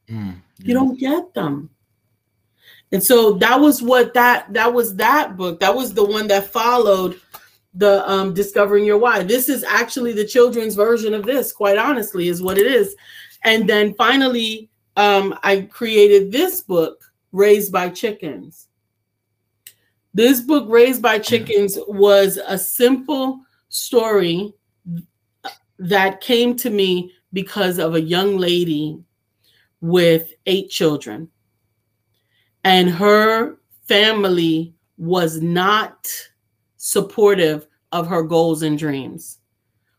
Mm, 0.06 0.34
yeah. 0.58 0.66
You 0.66 0.74
don't 0.74 1.00
get 1.00 1.32
them. 1.32 1.70
And 2.92 3.02
so 3.02 3.32
that 3.38 3.58
was 3.58 3.80
what 3.80 4.12
that 4.12 4.52
that 4.52 4.74
was 4.74 4.96
that 4.96 5.38
book. 5.38 5.60
That 5.60 5.74
was 5.74 5.94
the 5.94 6.04
one 6.04 6.26
that 6.28 6.52
followed 6.52 7.18
the 7.78 8.08
um, 8.10 8.34
discovering 8.34 8.84
your 8.84 8.98
why. 8.98 9.22
This 9.22 9.48
is 9.48 9.64
actually 9.64 10.12
the 10.12 10.26
children's 10.26 10.74
version 10.74 11.14
of 11.14 11.24
this, 11.24 11.52
quite 11.52 11.78
honestly, 11.78 12.28
is 12.28 12.42
what 12.42 12.58
it 12.58 12.66
is. 12.66 12.96
And 13.44 13.68
then 13.68 13.94
finally, 13.94 14.68
um, 14.96 15.38
I 15.44 15.62
created 15.62 16.32
this 16.32 16.60
book, 16.60 17.00
Raised 17.30 17.70
by 17.70 17.88
Chickens. 17.90 18.66
This 20.12 20.40
book, 20.40 20.64
Raised 20.68 21.00
by 21.00 21.20
Chickens, 21.20 21.78
was 21.86 22.38
a 22.44 22.58
simple 22.58 23.40
story 23.68 24.52
that 25.78 26.20
came 26.20 26.56
to 26.56 26.70
me 26.70 27.12
because 27.32 27.78
of 27.78 27.94
a 27.94 28.00
young 28.00 28.38
lady 28.38 28.98
with 29.80 30.32
eight 30.46 30.68
children. 30.68 31.28
And 32.64 32.90
her 32.90 33.58
family 33.86 34.74
was 34.96 35.40
not 35.40 36.10
supportive 36.76 37.67
of 37.92 38.06
her 38.06 38.22
goals 38.22 38.62
and 38.62 38.78
dreams. 38.78 39.38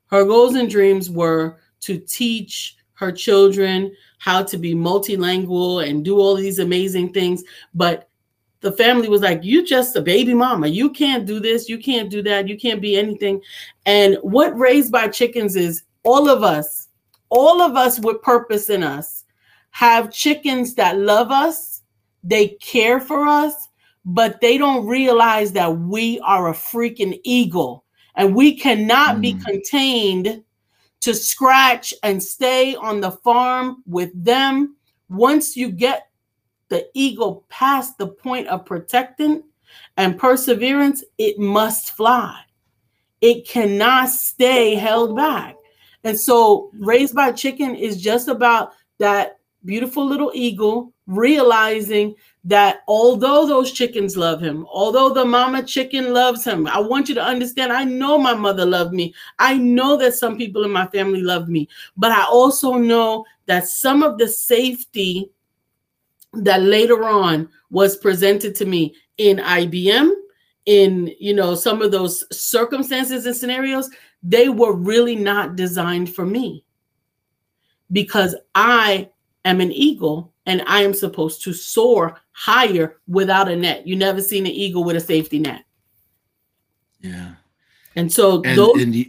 Her 0.08 0.26
goals 0.26 0.56
and 0.56 0.70
dreams 0.70 1.10
were 1.10 1.58
to 1.82 1.98
teach 1.98 2.76
her 2.94 3.12
children 3.12 3.96
how 4.18 4.44
to 4.44 4.58
be 4.58 4.74
multilingual 4.74 5.88
and 5.88 6.04
do 6.04 6.20
all 6.20 6.36
these 6.36 6.60
amazing 6.60 7.14
things. 7.14 7.44
But 7.74 8.10
the 8.62 8.72
family 8.74 9.08
was 9.08 9.22
like, 9.22 9.44
You 9.44 9.66
just 9.66 9.96
a 9.96 10.02
baby 10.02 10.34
mama. 10.34 10.68
You 10.68 10.90
can't 10.90 11.26
do 11.26 11.40
this. 11.40 11.70
You 11.70 11.78
can't 11.78 12.10
do 12.10 12.22
that. 12.24 12.48
You 12.48 12.58
can't 12.58 12.82
be 12.82 12.98
anything. 12.98 13.42
And 13.86 14.18
what 14.22 14.58
Raised 14.58 14.92
by 14.92 15.08
Chickens 15.08 15.56
is 15.56 15.84
all 16.04 16.30
of 16.30 16.44
us, 16.44 16.90
all 17.30 17.62
of 17.62 17.76
us 17.76 18.00
with 18.00 18.22
purpose 18.22 18.70
in 18.70 18.84
us, 18.84 19.24
have 19.72 20.12
chickens 20.12 20.74
that 20.76 20.98
love 20.98 21.32
us, 21.32 21.84
they 22.24 22.50
care 22.60 23.00
for 23.00 23.26
us, 23.26 23.69
but 24.06 24.42
they 24.42 24.58
don't 24.58 24.88
realize 24.88 25.52
that 25.54 25.78
we 25.80 26.20
are 26.22 26.50
a 26.50 26.54
freaking 26.54 27.20
eagle 27.24 27.84
and 28.16 28.36
we 28.36 28.56
cannot 28.56 29.18
mm. 29.18 29.22
be 29.22 29.34
contained 29.34 30.44
to 31.02 31.14
scratch 31.14 31.94
and 32.04 32.22
stay 32.22 32.76
on 32.76 33.00
the 33.00 33.12
farm 33.12 33.84
with 33.86 34.12
them. 34.14 34.76
Once 35.10 35.56
you 35.56 35.70
get 35.72 36.10
the 36.70 36.88
eagle 36.94 37.46
past 37.50 37.98
the 37.98 38.08
point 38.08 38.48
of 38.48 38.66
protecting 38.66 39.44
and 39.98 40.20
perseverance, 40.20 41.04
it 41.18 41.40
must 41.40 41.92
fly. 41.92 42.42
It 43.22 43.48
cannot 43.48 44.10
stay 44.10 44.76
held 44.76 45.16
back. 45.16 45.56
And 46.04 46.18
so, 46.18 46.72
raised 46.80 47.14
by 47.14 47.32
chicken 47.34 47.76
is 47.76 48.02
just 48.02 48.30
about 48.30 48.72
that 49.00 49.39
beautiful 49.66 50.06
little 50.06 50.32
eagle 50.34 50.94
realizing 51.08 52.16
that 52.44 52.82
although 52.88 53.46
those 53.48 53.72
chickens 53.72 54.16
love 54.16 54.42
him, 54.42 54.66
although 54.72 55.14
the 55.14 55.26
mama 55.26 55.64
chicken 55.64 56.14
loves 56.14 56.46
him, 56.46 56.68
I 56.68 56.80
want 56.80 57.10
you 57.10 57.16
to 57.16 57.24
understand 57.24 57.74
I 57.74 57.84
know 57.84 58.18
my 58.18 58.34
mother 58.34 58.66
loved 58.66 58.94
me. 58.94 59.14
I 59.40 59.58
know 59.58 59.98
that 59.98 60.14
some 60.14 60.38
people 60.38 60.64
in 60.64 60.72
my 60.72 60.88
family 60.88 61.22
loved 61.22 61.50
me, 61.50 61.68
but 61.98 62.12
I 62.12 62.24
also 62.24 62.74
know 62.74 63.26
that 63.48 63.68
some 63.68 64.04
of 64.04 64.18
the 64.18 64.28
safety 64.28 65.32
that 66.34 66.62
later 66.62 67.08
on 67.08 67.50
was 67.72 67.98
presented 67.98 68.56
to 68.56 68.66
me 68.66 68.96
in 69.18 69.38
IBM 69.38 70.12
in 70.66 71.14
you 71.20 71.34
know 71.34 71.56
some 71.56 71.82
of 71.82 71.92
those 71.92 72.24
circumstances 72.38 73.26
and 73.26 73.36
scenarios 73.36 73.90
they 74.22 74.50
were 74.50 74.74
really 74.74 75.16
not 75.16 75.56
designed 75.56 76.14
for 76.14 76.26
me 76.26 76.64
because 77.92 78.36
I 78.54 79.10
am 79.46 79.62
an 79.62 79.72
eagle 79.72 80.34
and 80.46 80.64
I 80.66 80.82
am 80.82 80.94
supposed 80.94 81.44
to 81.44 81.54
soar 81.54 82.20
higher 82.32 82.98
without 83.08 83.50
a 83.50 83.56
net. 83.56 83.86
You 83.86 83.96
never 83.96 84.22
seen 84.22 84.46
an 84.46 84.52
eagle 84.52 84.84
with 84.84 84.96
a 84.96 85.00
safety 85.00 85.40
net. 85.40 85.64
Yeah. 87.02 87.34
And 87.96 88.12
so 88.12 88.42
and, 88.44 88.58
those 88.58 88.82
and 88.82 89.06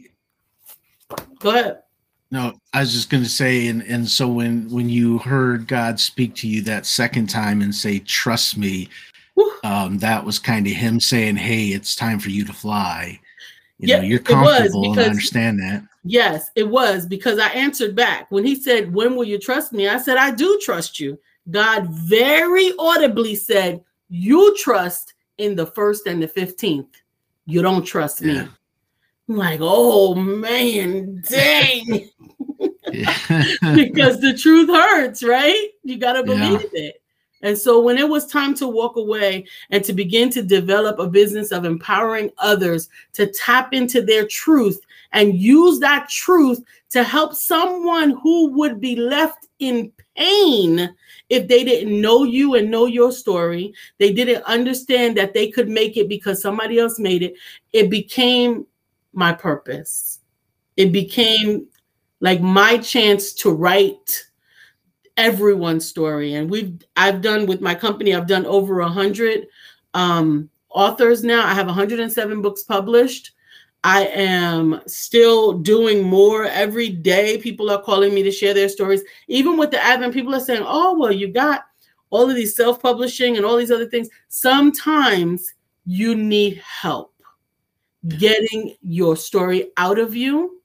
go 1.39 1.51
ahead. 1.51 1.83
No, 2.31 2.53
I 2.73 2.81
was 2.81 2.93
just 2.93 3.11
going 3.11 3.25
to 3.25 3.29
say, 3.29 3.67
and 3.67 3.83
and 3.83 4.09
so 4.09 4.29
when 4.29 4.69
when 4.71 4.89
you 4.89 5.19
heard 5.19 5.67
God 5.67 5.99
speak 5.99 6.35
to 6.37 6.49
you 6.49 6.63
that 6.63 6.87
second 6.87 7.29
time 7.29 7.61
and 7.61 7.75
say, 7.75 7.99
"Trust 7.99 8.57
me," 8.57 8.89
um, 9.65 9.99
that 9.99 10.25
was 10.25 10.39
kind 10.39 10.67
of 10.67 10.73
Him 10.73 11.01
saying, 11.01 11.37
"Hey, 11.37 11.69
it's 11.69 11.97
time 11.97 12.21
for 12.21 12.31
you 12.31 12.45
to 12.45 12.53
fly." 12.53 13.19
You 13.79 13.89
yeah, 13.89 13.97
know, 13.97 14.05
you're 14.05 14.21
comfortable, 14.21 14.93
and 14.93 15.01
I 15.01 15.05
understand 15.05 15.59
that. 15.59 15.83
Yes, 16.03 16.51
it 16.55 16.69
was 16.69 17.07
because 17.07 17.39
I 17.39 17.49
answered 17.49 17.95
back 17.95 18.31
when 18.31 18.45
He 18.45 18.55
said, 18.55 18.93
"When 18.95 19.15
will 19.15 19.25
you 19.25 19.39
trust 19.39 19.73
me?" 19.73 19.89
I 19.89 19.99
said, 19.99 20.17
"I 20.17 20.31
do 20.31 20.59
trust 20.63 20.99
you." 20.99 21.19
God 21.51 21.89
very 21.91 22.73
audibly 22.79 23.35
said, 23.35 23.83
"You 24.09 24.57
trust 24.59 25.15
in 25.39 25.57
the 25.57 25.67
first 25.67 26.07
and 26.07 26.23
the 26.23 26.29
fifteenth. 26.29 27.03
You 27.47 27.63
don't 27.63 27.85
trust 27.85 28.23
me." 28.23 28.35
Yeah. 28.35 28.49
I'm 29.31 29.37
like, 29.37 29.61
oh 29.63 30.15
man, 30.17 31.23
dang. 31.29 32.11
because 32.91 34.21
the 34.21 34.37
truth 34.37 34.69
hurts, 34.69 35.23
right? 35.23 35.69
You 35.85 35.99
got 35.99 36.15
to 36.15 36.25
believe 36.25 36.67
yeah. 36.73 36.83
it. 36.87 37.03
And 37.43 37.57
so 37.57 37.81
when 37.81 37.97
it 37.97 38.09
was 38.09 38.27
time 38.27 38.55
to 38.55 38.67
walk 38.67 38.97
away 38.97 39.47
and 39.71 39.85
to 39.85 39.93
begin 39.93 40.31
to 40.31 40.43
develop 40.43 40.99
a 40.99 41.07
business 41.07 41.53
of 41.53 41.65
empowering 41.65 42.31
others 42.39 42.89
to 43.15 43.29
tap 43.29 43.73
into 43.73 44.03
their 44.03 44.27
truth 44.27 44.81
and 45.13 45.35
use 45.35 45.79
that 45.81 46.09
truth 46.09 46.63
to 46.91 47.03
help 47.03 47.35
someone 47.35 48.19
who 48.23 48.51
would 48.53 48.81
be 48.81 48.97
left 48.97 49.47
in 49.59 49.93
pain 50.17 50.95
if 51.29 51.47
they 51.47 51.65
didn't 51.65 52.01
know 52.01 52.25
you 52.25 52.57
and 52.57 52.71
know 52.71 52.87
your 52.87 53.13
story, 53.13 53.73
they 53.99 54.13
didn't 54.13 54.43
understand 54.45 55.17
that 55.17 55.33
they 55.33 55.49
could 55.49 55.69
make 55.69 55.97
it 55.97 56.09
because 56.09 56.43
somebody 56.43 56.79
else 56.79 56.99
made 56.99 57.23
it, 57.23 57.35
it 57.73 57.89
became 57.89 58.67
my 59.13 59.33
purpose. 59.33 60.21
It 60.77 60.93
became 60.93 61.67
like 62.21 62.41
my 62.41 62.79
chance 62.79 63.33
to 63.35 63.51
write 63.51 64.25
everyone's 65.17 65.87
story. 65.87 66.35
And 66.35 66.51
we've 66.51 66.79
I've 66.97 67.21
done 67.21 67.47
with 67.47 67.61
my 67.61 67.75
company, 67.75 68.15
I've 68.15 68.27
done 68.27 68.47
over 68.47 68.81
a 68.81 68.89
hundred 68.89 69.47
um, 69.95 70.51
authors 70.69 71.23
now. 71.23 71.47
I 71.47 71.55
have 71.55 71.67
107 71.67 72.43
books 72.43 72.63
published. 72.65 73.33
I 73.83 74.07
am 74.07 74.83
still 74.87 75.55
doing 75.55 76.03
more 76.03 76.45
every 76.45 76.91
day. 76.91 77.39
People 77.39 77.71
are 77.71 77.83
calling 77.83 78.15
me 78.15 78.23
to 78.23 78.31
share 78.31 78.53
their 78.53 78.69
stories. 78.69 79.03
Even 79.29 79.57
with 79.57 79.71
the 79.71 79.83
advent, 79.83 80.13
people 80.13 80.35
are 80.35 80.41
saying, 80.41 80.63
Oh, 80.67 80.99
well, 80.99 81.13
you 81.13 81.29
got 81.29 81.65
all 82.11 82.29
of 82.29 82.37
these 82.37 82.55
self 82.55 82.83
publishing 82.83 83.37
and 83.37 83.47
all 83.47 83.57
these 83.57 83.71
other 83.71 83.89
things. 83.89 84.09
Sometimes 84.29 85.55
you 85.87 86.15
need 86.15 86.59
help 86.59 87.15
getting 88.19 88.75
your 88.83 89.17
story 89.17 89.71
out 89.77 89.99
of 89.99 90.15
you, 90.15 90.61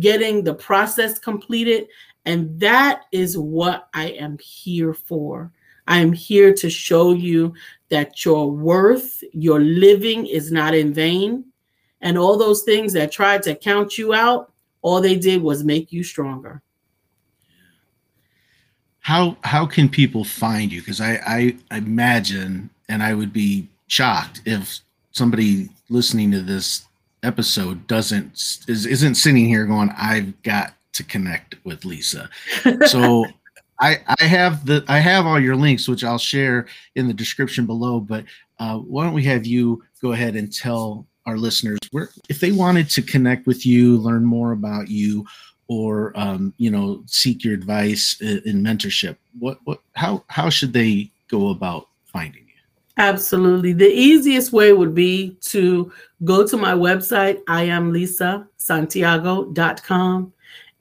getting 0.00 0.42
the 0.42 0.54
process 0.54 1.18
completed. 1.18 1.88
And 2.24 2.58
that 2.60 3.02
is 3.12 3.36
what 3.36 3.88
I 3.94 4.10
am 4.10 4.38
here 4.38 4.94
for. 4.94 5.52
I 5.88 5.98
am 5.98 6.12
here 6.12 6.54
to 6.54 6.70
show 6.70 7.12
you 7.12 7.54
that 7.88 8.24
your 8.24 8.50
worth, 8.50 9.22
your 9.32 9.60
living 9.60 10.26
is 10.26 10.52
not 10.52 10.74
in 10.74 10.94
vain. 10.94 11.44
And 12.02 12.18
all 12.18 12.36
those 12.36 12.62
things 12.62 12.92
that 12.92 13.12
tried 13.12 13.42
to 13.44 13.54
count 13.54 13.96
you 13.96 14.12
out, 14.12 14.52
all 14.82 15.00
they 15.00 15.16
did 15.16 15.40
was 15.40 15.64
make 15.64 15.92
you 15.92 16.02
stronger. 16.02 16.60
How 19.00 19.36
how 19.42 19.66
can 19.66 19.88
people 19.88 20.24
find 20.24 20.72
you? 20.72 20.80
Because 20.80 21.00
I, 21.00 21.20
I 21.26 21.76
imagine 21.76 22.70
and 22.88 23.02
I 23.02 23.14
would 23.14 23.32
be 23.32 23.68
shocked 23.86 24.42
if 24.44 24.80
somebody 25.12 25.68
listening 25.88 26.30
to 26.32 26.40
this 26.40 26.86
episode 27.22 27.86
doesn't 27.86 28.64
is 28.68 28.86
isn't 28.86 29.14
sitting 29.14 29.46
here 29.46 29.66
going, 29.66 29.90
I've 29.96 30.40
got 30.42 30.74
to 30.94 31.04
connect 31.04 31.56
with 31.64 31.84
Lisa. 31.84 32.28
So 32.86 33.24
I 33.80 33.98
I 34.20 34.24
have 34.24 34.66
the 34.66 34.84
I 34.88 34.98
have 34.98 35.26
all 35.26 35.40
your 35.40 35.56
links, 35.56 35.88
which 35.88 36.04
I'll 36.04 36.18
share 36.18 36.66
in 36.94 37.08
the 37.08 37.14
description 37.14 37.66
below. 37.66 37.98
But 38.00 38.24
uh, 38.58 38.78
why 38.78 39.04
don't 39.04 39.14
we 39.14 39.24
have 39.24 39.46
you 39.46 39.82
go 40.00 40.12
ahead 40.12 40.36
and 40.36 40.52
tell 40.52 41.06
our 41.26 41.36
listeners 41.36 41.78
where 41.90 42.10
if 42.28 42.40
they 42.40 42.52
wanted 42.52 42.88
to 42.90 43.02
connect 43.02 43.46
with 43.46 43.64
you, 43.64 43.98
learn 43.98 44.24
more 44.24 44.52
about 44.52 44.88
you, 44.88 45.26
or 45.68 46.12
um, 46.16 46.52
you 46.58 46.70
know 46.70 47.02
seek 47.06 47.44
your 47.44 47.54
advice 47.54 48.20
in, 48.20 48.62
mentorship, 48.62 49.16
what 49.38 49.58
what 49.64 49.80
how 49.94 50.24
how 50.28 50.50
should 50.50 50.72
they 50.72 51.10
go 51.28 51.48
about 51.50 51.88
finding? 52.06 52.42
You? 52.42 52.52
Absolutely. 52.98 53.72
The 53.72 53.88
easiest 53.88 54.52
way 54.52 54.72
would 54.72 54.94
be 54.94 55.36
to 55.42 55.92
go 56.24 56.46
to 56.46 56.56
my 56.56 56.74
website, 56.74 57.40
I 57.48 57.64
am 57.64 57.92
Lisa 57.92 58.46
Santiago.com. 58.58 60.32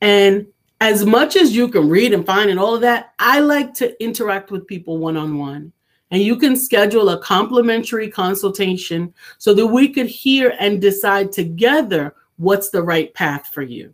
And 0.01 0.47
as 0.81 1.05
much 1.05 1.35
as 1.35 1.55
you 1.55 1.67
can 1.67 1.87
read 1.87 2.11
and 2.11 2.25
find 2.25 2.49
and 2.49 2.59
all 2.59 2.75
of 2.75 2.81
that, 2.81 3.13
I 3.19 3.39
like 3.39 3.73
to 3.75 4.03
interact 4.03 4.51
with 4.51 4.67
people 4.67 4.97
one 4.97 5.15
on 5.15 5.37
one. 5.37 5.71
And 6.11 6.21
you 6.21 6.35
can 6.35 6.55
schedule 6.57 7.09
a 7.09 7.21
complimentary 7.21 8.09
consultation 8.09 9.13
so 9.37 9.53
that 9.53 9.67
we 9.67 9.89
could 9.89 10.07
hear 10.07 10.53
and 10.59 10.81
decide 10.81 11.31
together 11.31 12.13
what's 12.35 12.69
the 12.69 12.83
right 12.83 13.13
path 13.13 13.47
for 13.47 13.61
you. 13.61 13.93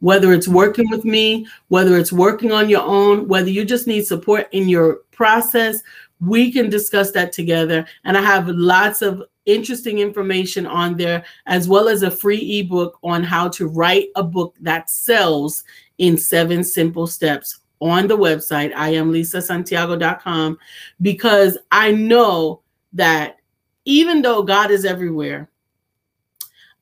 Whether 0.00 0.32
it's 0.32 0.46
working 0.46 0.88
with 0.88 1.04
me, 1.04 1.48
whether 1.66 1.98
it's 1.98 2.12
working 2.12 2.52
on 2.52 2.68
your 2.68 2.82
own, 2.82 3.26
whether 3.26 3.50
you 3.50 3.64
just 3.64 3.88
need 3.88 4.06
support 4.06 4.46
in 4.52 4.68
your 4.68 5.00
process, 5.10 5.82
we 6.20 6.52
can 6.52 6.70
discuss 6.70 7.10
that 7.12 7.32
together. 7.32 7.84
And 8.04 8.16
I 8.16 8.22
have 8.22 8.48
lots 8.48 9.02
of 9.02 9.24
interesting 9.46 9.98
information 9.98 10.66
on 10.66 10.96
there, 10.96 11.24
as 11.46 11.68
well 11.68 11.88
as 11.88 12.02
a 12.02 12.10
free 12.10 12.60
ebook 12.60 12.98
on 13.02 13.24
how 13.24 13.48
to 13.48 13.66
write 13.66 14.08
a 14.14 14.22
book 14.22 14.54
that 14.60 14.90
sells 14.90 15.64
in 15.96 16.16
seven 16.16 16.62
simple 16.62 17.08
steps 17.08 17.58
on 17.80 18.08
the 18.08 18.16
website, 18.16 18.74
I 18.74 18.90
am 18.90 19.12
lisasantiago.com, 19.12 20.58
because 21.00 21.58
I 21.70 21.92
know 21.92 22.62
that 22.92 23.36
even 23.84 24.22
though 24.22 24.42
God 24.42 24.70
is 24.70 24.84
everywhere, 24.84 25.50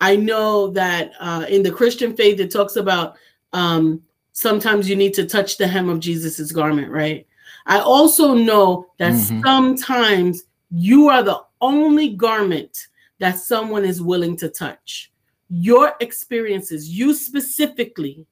I 0.00 0.16
know 0.16 0.68
that 0.72 1.12
uh, 1.20 1.46
in 1.48 1.62
the 1.62 1.70
Christian 1.70 2.16
faith, 2.16 2.40
it 2.40 2.50
talks 2.50 2.76
about 2.76 3.16
um, 3.52 4.02
sometimes 4.32 4.88
you 4.88 4.96
need 4.96 5.14
to 5.14 5.26
touch 5.26 5.56
the 5.56 5.66
hem 5.66 5.88
of 5.88 6.00
Jesus's 6.00 6.52
garment, 6.52 6.90
right? 6.90 7.26
I 7.66 7.80
also 7.80 8.34
know 8.34 8.88
that 8.98 9.12
mm-hmm. 9.12 9.42
sometimes 9.42 10.44
you 10.70 11.08
are 11.08 11.22
the 11.22 11.40
only 11.60 12.10
garment 12.10 12.88
that 13.18 13.38
someone 13.38 13.84
is 13.84 14.02
willing 14.02 14.36
to 14.36 14.48
touch. 14.48 15.10
Your 15.48 15.94
experiences, 16.00 16.88
you 16.88 17.14
specifically, 17.14 18.26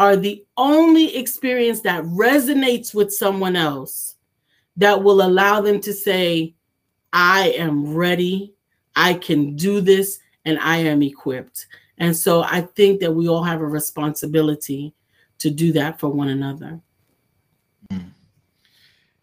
are 0.00 0.16
the 0.16 0.42
only 0.56 1.14
experience 1.14 1.82
that 1.82 2.02
resonates 2.04 2.94
with 2.94 3.12
someone 3.12 3.54
else 3.54 4.16
that 4.78 5.02
will 5.02 5.20
allow 5.20 5.60
them 5.60 5.78
to 5.78 5.92
say, 5.92 6.54
I 7.12 7.50
am 7.50 7.94
ready, 7.94 8.54
I 8.96 9.12
can 9.12 9.56
do 9.56 9.82
this, 9.82 10.18
and 10.46 10.58
I 10.58 10.78
am 10.78 11.02
equipped. 11.02 11.66
And 11.98 12.16
so 12.16 12.42
I 12.42 12.62
think 12.62 13.00
that 13.00 13.12
we 13.12 13.28
all 13.28 13.42
have 13.42 13.60
a 13.60 13.66
responsibility 13.66 14.94
to 15.38 15.50
do 15.50 15.70
that 15.72 16.00
for 16.00 16.08
one 16.08 16.28
another. 16.28 16.80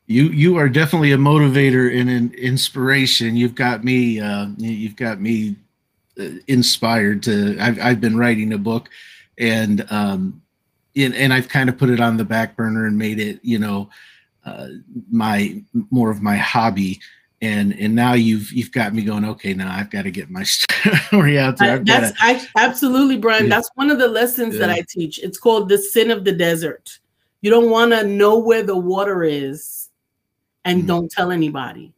You 0.05 0.25
you 0.25 0.57
are 0.57 0.69
definitely 0.69 1.11
a 1.11 1.17
motivator 1.17 1.99
and 1.99 2.07
an 2.07 2.33
inspiration. 2.35 3.35
You've 3.35 3.55
got 3.55 3.83
me 3.83 4.19
uh, 4.19 4.49
you've 4.57 4.95
got 4.95 5.19
me 5.19 5.55
uh, 6.19 6.29
inspired 6.47 7.23
to. 7.23 7.57
I've 7.59 7.81
I've 7.81 7.99
been 7.99 8.15
writing 8.15 8.53
a 8.53 8.57
book, 8.57 8.89
and 9.37 9.85
um, 9.89 10.41
and, 10.97 11.15
and 11.15 11.33
I've 11.33 11.49
kind 11.49 11.69
of 11.69 11.77
put 11.77 11.89
it 11.89 11.99
on 11.99 12.17
the 12.17 12.25
back 12.25 12.55
burner 12.55 12.85
and 12.85 12.97
made 12.97 13.19
it 13.19 13.39
you 13.43 13.59
know 13.59 13.89
uh, 14.45 14.67
my 15.11 15.61
more 15.91 16.09
of 16.09 16.21
my 16.21 16.37
hobby 16.37 16.99
and 17.41 17.77
and 17.79 17.93
now 17.93 18.13
you've 18.13 18.51
you've 18.51 18.71
got 18.71 18.93
me 18.93 19.03
going 19.03 19.23
okay 19.23 19.53
now 19.53 19.71
i've 19.75 19.91
got 19.91 20.03
to 20.03 20.11
get 20.11 20.29
my 20.29 20.43
story 21.09 21.37
out 21.37 21.57
there 21.57 21.75
I, 21.75 21.79
that's 21.79 22.11
to, 22.11 22.17
I, 22.19 22.47
absolutely 22.55 23.17
brian 23.17 23.43
yeah. 23.43 23.49
that's 23.49 23.69
one 23.75 23.91
of 23.91 23.99
the 23.99 24.07
lessons 24.07 24.55
yeah. 24.55 24.61
that 24.61 24.69
i 24.71 24.83
teach 24.89 25.19
it's 25.19 25.37
called 25.37 25.69
the 25.69 25.77
sin 25.77 26.09
of 26.09 26.23
the 26.23 26.31
desert 26.31 26.99
you 27.41 27.51
don't 27.51 27.69
want 27.69 27.91
to 27.91 28.05
know 28.05 28.39
where 28.39 28.63
the 28.63 28.77
water 28.77 29.23
is 29.23 29.89
and 30.65 30.79
mm-hmm. 30.79 30.87
don't 30.87 31.11
tell 31.11 31.31
anybody 31.31 31.93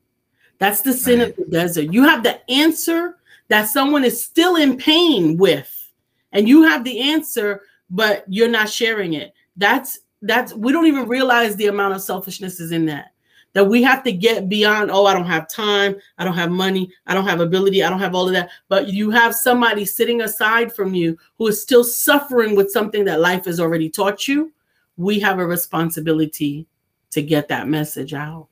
that's 0.58 0.82
the 0.82 0.94
sin 0.94 1.20
right. 1.20 1.30
of 1.30 1.36
the 1.38 1.46
desert 1.46 1.94
you 1.94 2.04
have 2.04 2.24
the 2.24 2.52
answer 2.52 3.18
that 3.48 3.70
someone 3.70 4.04
is 4.04 4.24
still 4.24 4.58
in 4.58 4.76
pain 4.78 5.38
with 5.38 5.90
and 6.34 6.50
you 6.50 6.64
have 6.64 6.84
the 6.84 7.00
answer 7.00 7.62
but 7.90 8.24
you're 8.28 8.50
not 8.50 8.70
sharing 8.70 9.14
it. 9.14 9.34
That's 9.58 10.00
that's 10.22 10.54
we 10.54 10.72
don't 10.72 10.88
even 10.88 11.08
realize 11.08 11.56
the 11.56 11.68
amount 11.68 11.96
of 11.96 12.02
selfishness 12.02 12.60
is 12.60 12.72
in 12.72 12.86
that 12.86 13.14
that 13.54 13.66
we 13.66 13.82
have 13.82 14.04
to 14.04 14.12
get 14.12 14.50
beyond 14.50 14.92
oh 14.92 15.06
i 15.06 15.14
don't 15.14 15.26
have 15.26 15.48
time 15.48 15.96
i 16.18 16.24
don't 16.24 16.36
have 16.36 16.52
money 16.52 16.92
i 17.08 17.14
don't 17.14 17.26
have 17.26 17.40
ability 17.40 17.84
i 17.84 17.90
don't 17.90 18.00
have 18.00 18.16
all 18.16 18.28
of 18.28 18.34
that. 18.34 18.50
But 18.68 18.90
you 18.90 19.10
have 19.12 19.34
somebody 19.34 19.86
sitting 19.86 20.22
aside 20.22 20.74
from 20.74 20.94
you 20.94 21.18
who 21.38 21.48
is 21.48 21.62
still 21.62 21.84
suffering 21.84 22.56
with 22.56 22.72
something 22.72 23.06
that 23.06 23.22
life 23.22 23.46
has 23.46 23.60
already 23.60 23.90
taught 23.90 24.28
you. 24.28 24.52
We 24.98 25.20
have 25.20 25.40
a 25.40 25.46
responsibility 25.46 26.68
to 27.12 27.22
get 27.22 27.48
that 27.48 27.68
message 27.68 28.14
out. 28.14 28.48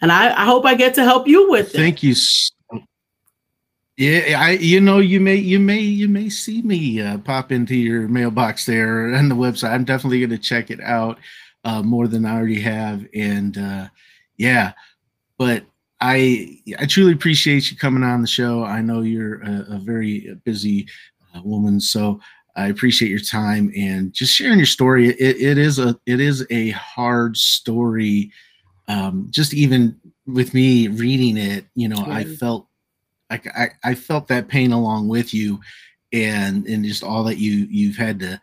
And 0.00 0.10
i, 0.12 0.30
I 0.30 0.44
hope 0.44 0.64
i 0.64 0.74
get 0.74 0.94
to 0.94 1.04
help 1.04 1.26
you 1.26 1.50
with 1.50 1.74
it. 1.74 1.78
Thank 1.78 2.02
you 2.02 2.14
yeah, 4.00 4.40
I 4.40 4.52
you 4.52 4.80
know 4.80 4.98
you 4.98 5.20
may 5.20 5.34
you 5.34 5.60
may 5.60 5.80
you 5.80 6.08
may 6.08 6.30
see 6.30 6.62
me 6.62 7.02
uh, 7.02 7.18
pop 7.18 7.52
into 7.52 7.76
your 7.76 8.08
mailbox 8.08 8.64
there 8.64 9.14
on 9.14 9.28
the 9.28 9.34
website. 9.34 9.72
I'm 9.72 9.84
definitely 9.84 10.20
going 10.20 10.30
to 10.30 10.38
check 10.38 10.70
it 10.70 10.80
out 10.80 11.18
uh, 11.64 11.82
more 11.82 12.08
than 12.08 12.24
I 12.24 12.34
already 12.34 12.62
have. 12.62 13.06
And 13.14 13.58
uh, 13.58 13.88
yeah, 14.38 14.72
but 15.36 15.64
I 16.00 16.62
I 16.78 16.86
truly 16.86 17.12
appreciate 17.12 17.70
you 17.70 17.76
coming 17.76 18.02
on 18.02 18.22
the 18.22 18.26
show. 18.26 18.64
I 18.64 18.80
know 18.80 19.02
you're 19.02 19.42
a, 19.42 19.66
a 19.72 19.78
very 19.78 20.34
busy 20.44 20.88
uh, 21.34 21.42
woman, 21.44 21.78
so 21.78 22.20
I 22.56 22.68
appreciate 22.68 23.10
your 23.10 23.20
time 23.20 23.70
and 23.76 24.14
just 24.14 24.34
sharing 24.34 24.56
your 24.56 24.64
story. 24.64 25.08
It, 25.10 25.20
it 25.20 25.58
is 25.58 25.78
a 25.78 25.94
it 26.06 26.20
is 26.20 26.46
a 26.48 26.70
hard 26.70 27.36
story. 27.36 28.32
Um, 28.88 29.26
just 29.28 29.52
even 29.52 30.00
with 30.26 30.54
me 30.54 30.88
reading 30.88 31.36
it, 31.36 31.66
you 31.74 31.86
know, 31.86 32.02
I 32.08 32.24
felt 32.24 32.69
I, 33.30 33.68
I 33.84 33.94
felt 33.94 34.28
that 34.28 34.48
pain 34.48 34.72
along 34.72 35.08
with 35.08 35.32
you, 35.32 35.60
and 36.12 36.66
and 36.66 36.84
just 36.84 37.04
all 37.04 37.24
that 37.24 37.38
you 37.38 37.66
you've 37.70 37.96
had 37.96 38.18
to 38.20 38.40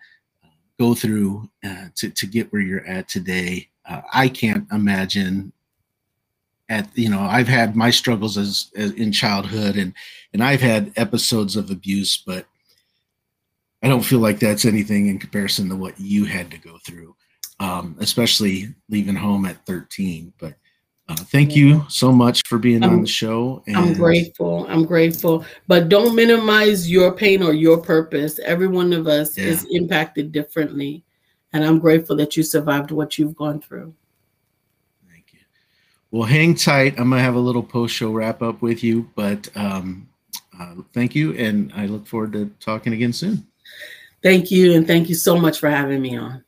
go 0.80 0.94
through 0.94 1.50
uh, 1.66 1.86
to, 1.96 2.10
to 2.10 2.26
get 2.28 2.52
where 2.54 2.62
you're 2.62 2.86
at 2.86 3.08
today. 3.08 3.68
Uh, 3.86 4.02
I 4.14 4.30
can't 4.30 4.68
imagine 4.72 5.52
at 6.70 6.90
you 6.96 7.10
know 7.10 7.22
I've 7.22 7.48
had 7.48 7.76
my 7.76 7.90
struggles 7.90 8.38
as, 8.38 8.72
as, 8.76 8.92
in 8.92 9.12
childhood 9.12 9.76
and 9.76 9.94
and 10.34 10.44
I've 10.44 10.62
had 10.62 10.92
episodes 10.96 11.56
of 11.56 11.72
abuse, 11.72 12.22
but 12.26 12.46
I 13.84 13.88
don't 13.88 14.04
feel 14.04 14.20
like 14.20 14.40
that's 14.40 14.66
anything 14.66 15.08
in 15.08 15.20
comparison 15.20 15.70
to 15.70 15.76
what 15.76 16.00
you 16.00 16.26
had 16.26 16.52
to 16.52 16.58
go 16.58 16.78
through, 16.86 17.16
um, 17.60 17.96
especially 18.00 18.74
leaving 18.90 19.16
home 19.16 19.46
at 19.46 19.66
13. 19.66 20.34
But 20.40 20.56
uh, 21.10 21.16
thank 21.16 21.56
you 21.56 21.86
so 21.88 22.12
much 22.12 22.42
for 22.48 22.58
being 22.58 22.84
I'm, 22.84 22.92
on 22.92 23.02
the 23.02 23.08
show. 23.08 23.64
And 23.66 23.78
I'm 23.78 23.94
grateful. 23.94 24.66
I'm 24.68 24.86
grateful. 24.86 25.46
But 25.68 25.88
don't 25.88 26.16
minimize 26.16 26.92
your 26.92 27.14
pain 27.14 27.42
or 27.42 27.54
your 27.54 27.78
purpose. 27.78 28.40
Every 28.40 28.68
one 28.68 28.92
of 28.92 29.08
us 29.08 29.38
yeah. 29.38 29.46
is 29.46 29.66
impacted 29.72 30.34
differently. 30.34 31.06
And 31.54 31.64
I'm 31.64 31.80
grateful 31.80 32.18
that 32.18 32.36
you 32.36 32.44
survived 32.44 32.92
what 32.92 33.18
you've 33.18 33.36
gone 33.38 33.62
through. 33.62 33.96
Thank 35.10 35.32
you. 35.32 35.40
Well, 36.12 36.28
hang 36.28 36.56
tight. 36.56 37.00
I'm 37.00 37.10
going 37.10 37.20
to 37.20 37.24
have 37.24 37.36
a 37.36 37.40
little 37.40 37.64
post 37.64 37.96
show 37.96 38.12
wrap 38.12 38.42
up 38.42 38.62
with 38.62 38.84
you. 38.84 39.10
But 39.16 39.50
um, 39.56 40.10
uh, 40.60 40.76
thank 40.94 41.16
you. 41.16 41.34
And 41.38 41.72
I 41.74 41.86
look 41.86 42.06
forward 42.06 42.34
to 42.34 42.52
talking 42.60 42.92
again 42.92 43.14
soon. 43.14 43.48
Thank 44.22 44.52
you. 44.52 44.74
And 44.74 44.86
thank 44.86 45.08
you 45.08 45.16
so 45.16 45.38
much 45.38 45.60
for 45.60 45.70
having 45.70 46.02
me 46.02 46.18
on. 46.18 46.44